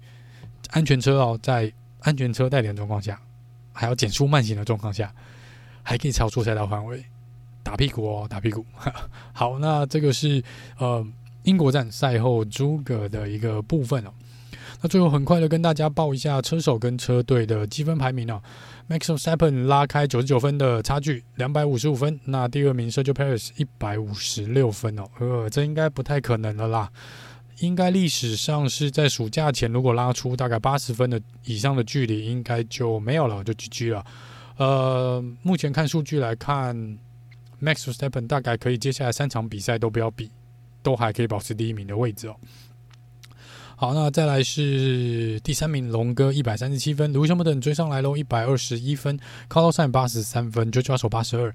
[0.71, 3.21] 安全车哦，在安全车带点状况下。
[3.73, 5.11] 还要减速慢行的状况下，
[5.83, 7.03] 还可以超出赛道范围，
[7.63, 8.67] 打屁股哦，打屁股。
[9.33, 10.43] 好，那这个是
[10.77, 11.07] 呃
[11.45, 14.11] 英国站赛后诸葛的一个部分哦。
[14.83, 18.43] 那最后很快的跟大家报一下车手跟车队的积分排名哦。
[18.89, 22.19] Max v e s t a p p e n 拉开九十九分的差距，两百五十五分。
[22.25, 25.05] 那第二名 Sergio Perez 一百五十六分哦。
[25.21, 26.91] 呃，这应该不太可能了啦。
[27.61, 34.05] 应该历史上是在暑假前，如果拉出大概八十分的以上的距离，应该就没有了，就 GG 了。
[34.57, 36.75] 呃，目前看数据来看
[37.63, 40.31] ，Max Verstappen 大概可以接下来三场比赛都不要比，
[40.83, 42.37] 都还可以保持第一名的位置哦。
[43.77, 49.19] 好，那再来是第三名龙哥一百三十七分，Lewis Hamilton 追上来喽，一百二十一分
[49.49, 51.55] ，Carlos 八十三分，George Russell 八十二。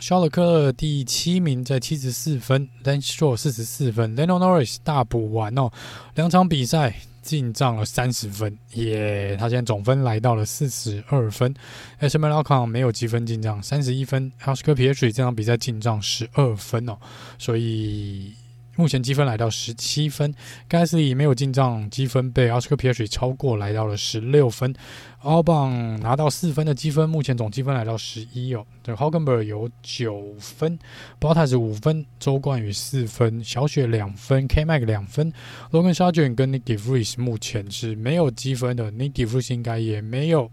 [0.00, 5.70] 肖勒克第七名，在七十四分，Lance Stroll 四十四分，Lando Norris 大补完哦，
[6.14, 11.54] 两场比赛进账了三十分，耶、他现在总分来到了四十二分
[11.98, 16.96] s m l c o n 没有积分进账，三十一分，Oscar Piastri 这场比赛进账十二分哦，
[17.38, 18.32] 所以。
[18.80, 20.34] 目前积分来到十七分
[20.66, 24.74] ，Gasly 没有进账，积分被 Oscar Piastri 超过，来到了十六分。
[25.20, 28.64] Albon 拿到四分的积分，目前总积分来到十一哦。
[28.82, 30.78] 这 Hulkenberg 有九分
[31.20, 35.30] ，Bottas 五分，周冠宇四分，小雪两分，K-Mag 两分。
[35.72, 40.50] Logan Sargent 跟 Nyck de Vries 目前是没有积分的，Nyck de Vries 应该也没有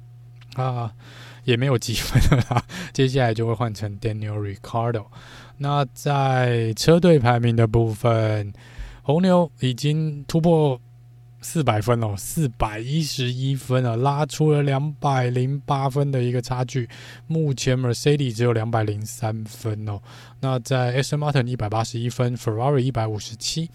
[0.55, 0.93] 啊，
[1.45, 2.61] 也没有积分了啦。
[2.91, 5.05] 接下来就会换成 Daniel Ricardo。
[5.59, 8.53] 那在车队排名的部分，
[9.01, 10.79] 红牛已经突破
[11.41, 16.87] 四百分了，四百一十一分了，拉出了两百零八分的一个差距。
[17.25, 19.99] 目前 Mercedes 只有两百零三分哦。
[20.41, 23.69] 那在 Aston Martin 一百八十一分，Ferrari 一百五十七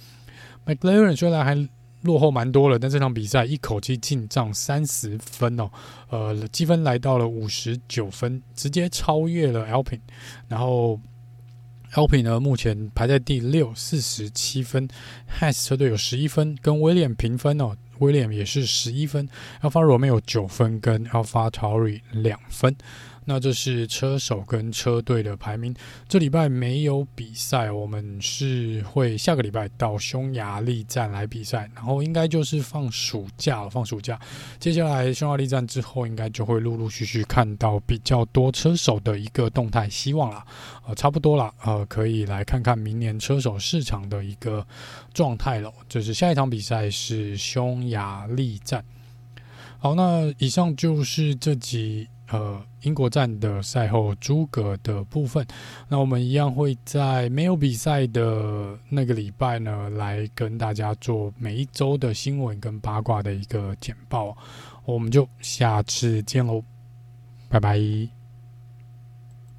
[0.65, 1.69] ，McLaren 虽然还
[2.03, 5.71] 落后蛮多了，但这场比赛一口气进账三十分哦，
[6.11, 10.01] 呃，积分来到了五十九分，直接超越了 Alpine，
[10.47, 11.01] 然后。
[11.95, 14.89] Alpine 呢，目前排在第六，四十七分。
[15.39, 17.77] ；Has 车队有十一分，跟威廉平分哦。
[17.99, 19.29] 威廉也是十一分。
[19.61, 22.75] ，Alpha Romeo 有九分，跟 alpha tori 两分。
[23.25, 25.75] 那这是车手跟车队的排名。
[26.09, 34.19] 这礼拜没有比赛，我们是会下个礼拜到匈牙利站来比赛，然后应该就是放暑假了，放暑假。
[34.59, 40.45] 接下来匈牙利站之后，应该就会陆陆续续看到比较多车手的一个动态，希望啦，
[40.87, 44.67] 呃，差不多啦，呃，可以来看看明年车手市场的一个
[45.15, 45.73] 状态了。
[45.89, 48.85] 就是下一场比赛是匈牙利站。
[49.79, 52.09] 好，那以上就是这集。
[52.33, 55.47] 呃，英国站的赛后诸葛的部分，
[55.87, 64.35] 那我们一样会在没有比赛的那个礼拜呢，来跟大家做每一周的新闻跟八卦的一个简报。
[64.87, 66.65] 我们就下次见喽，
[67.51, 68.22] 拜拜。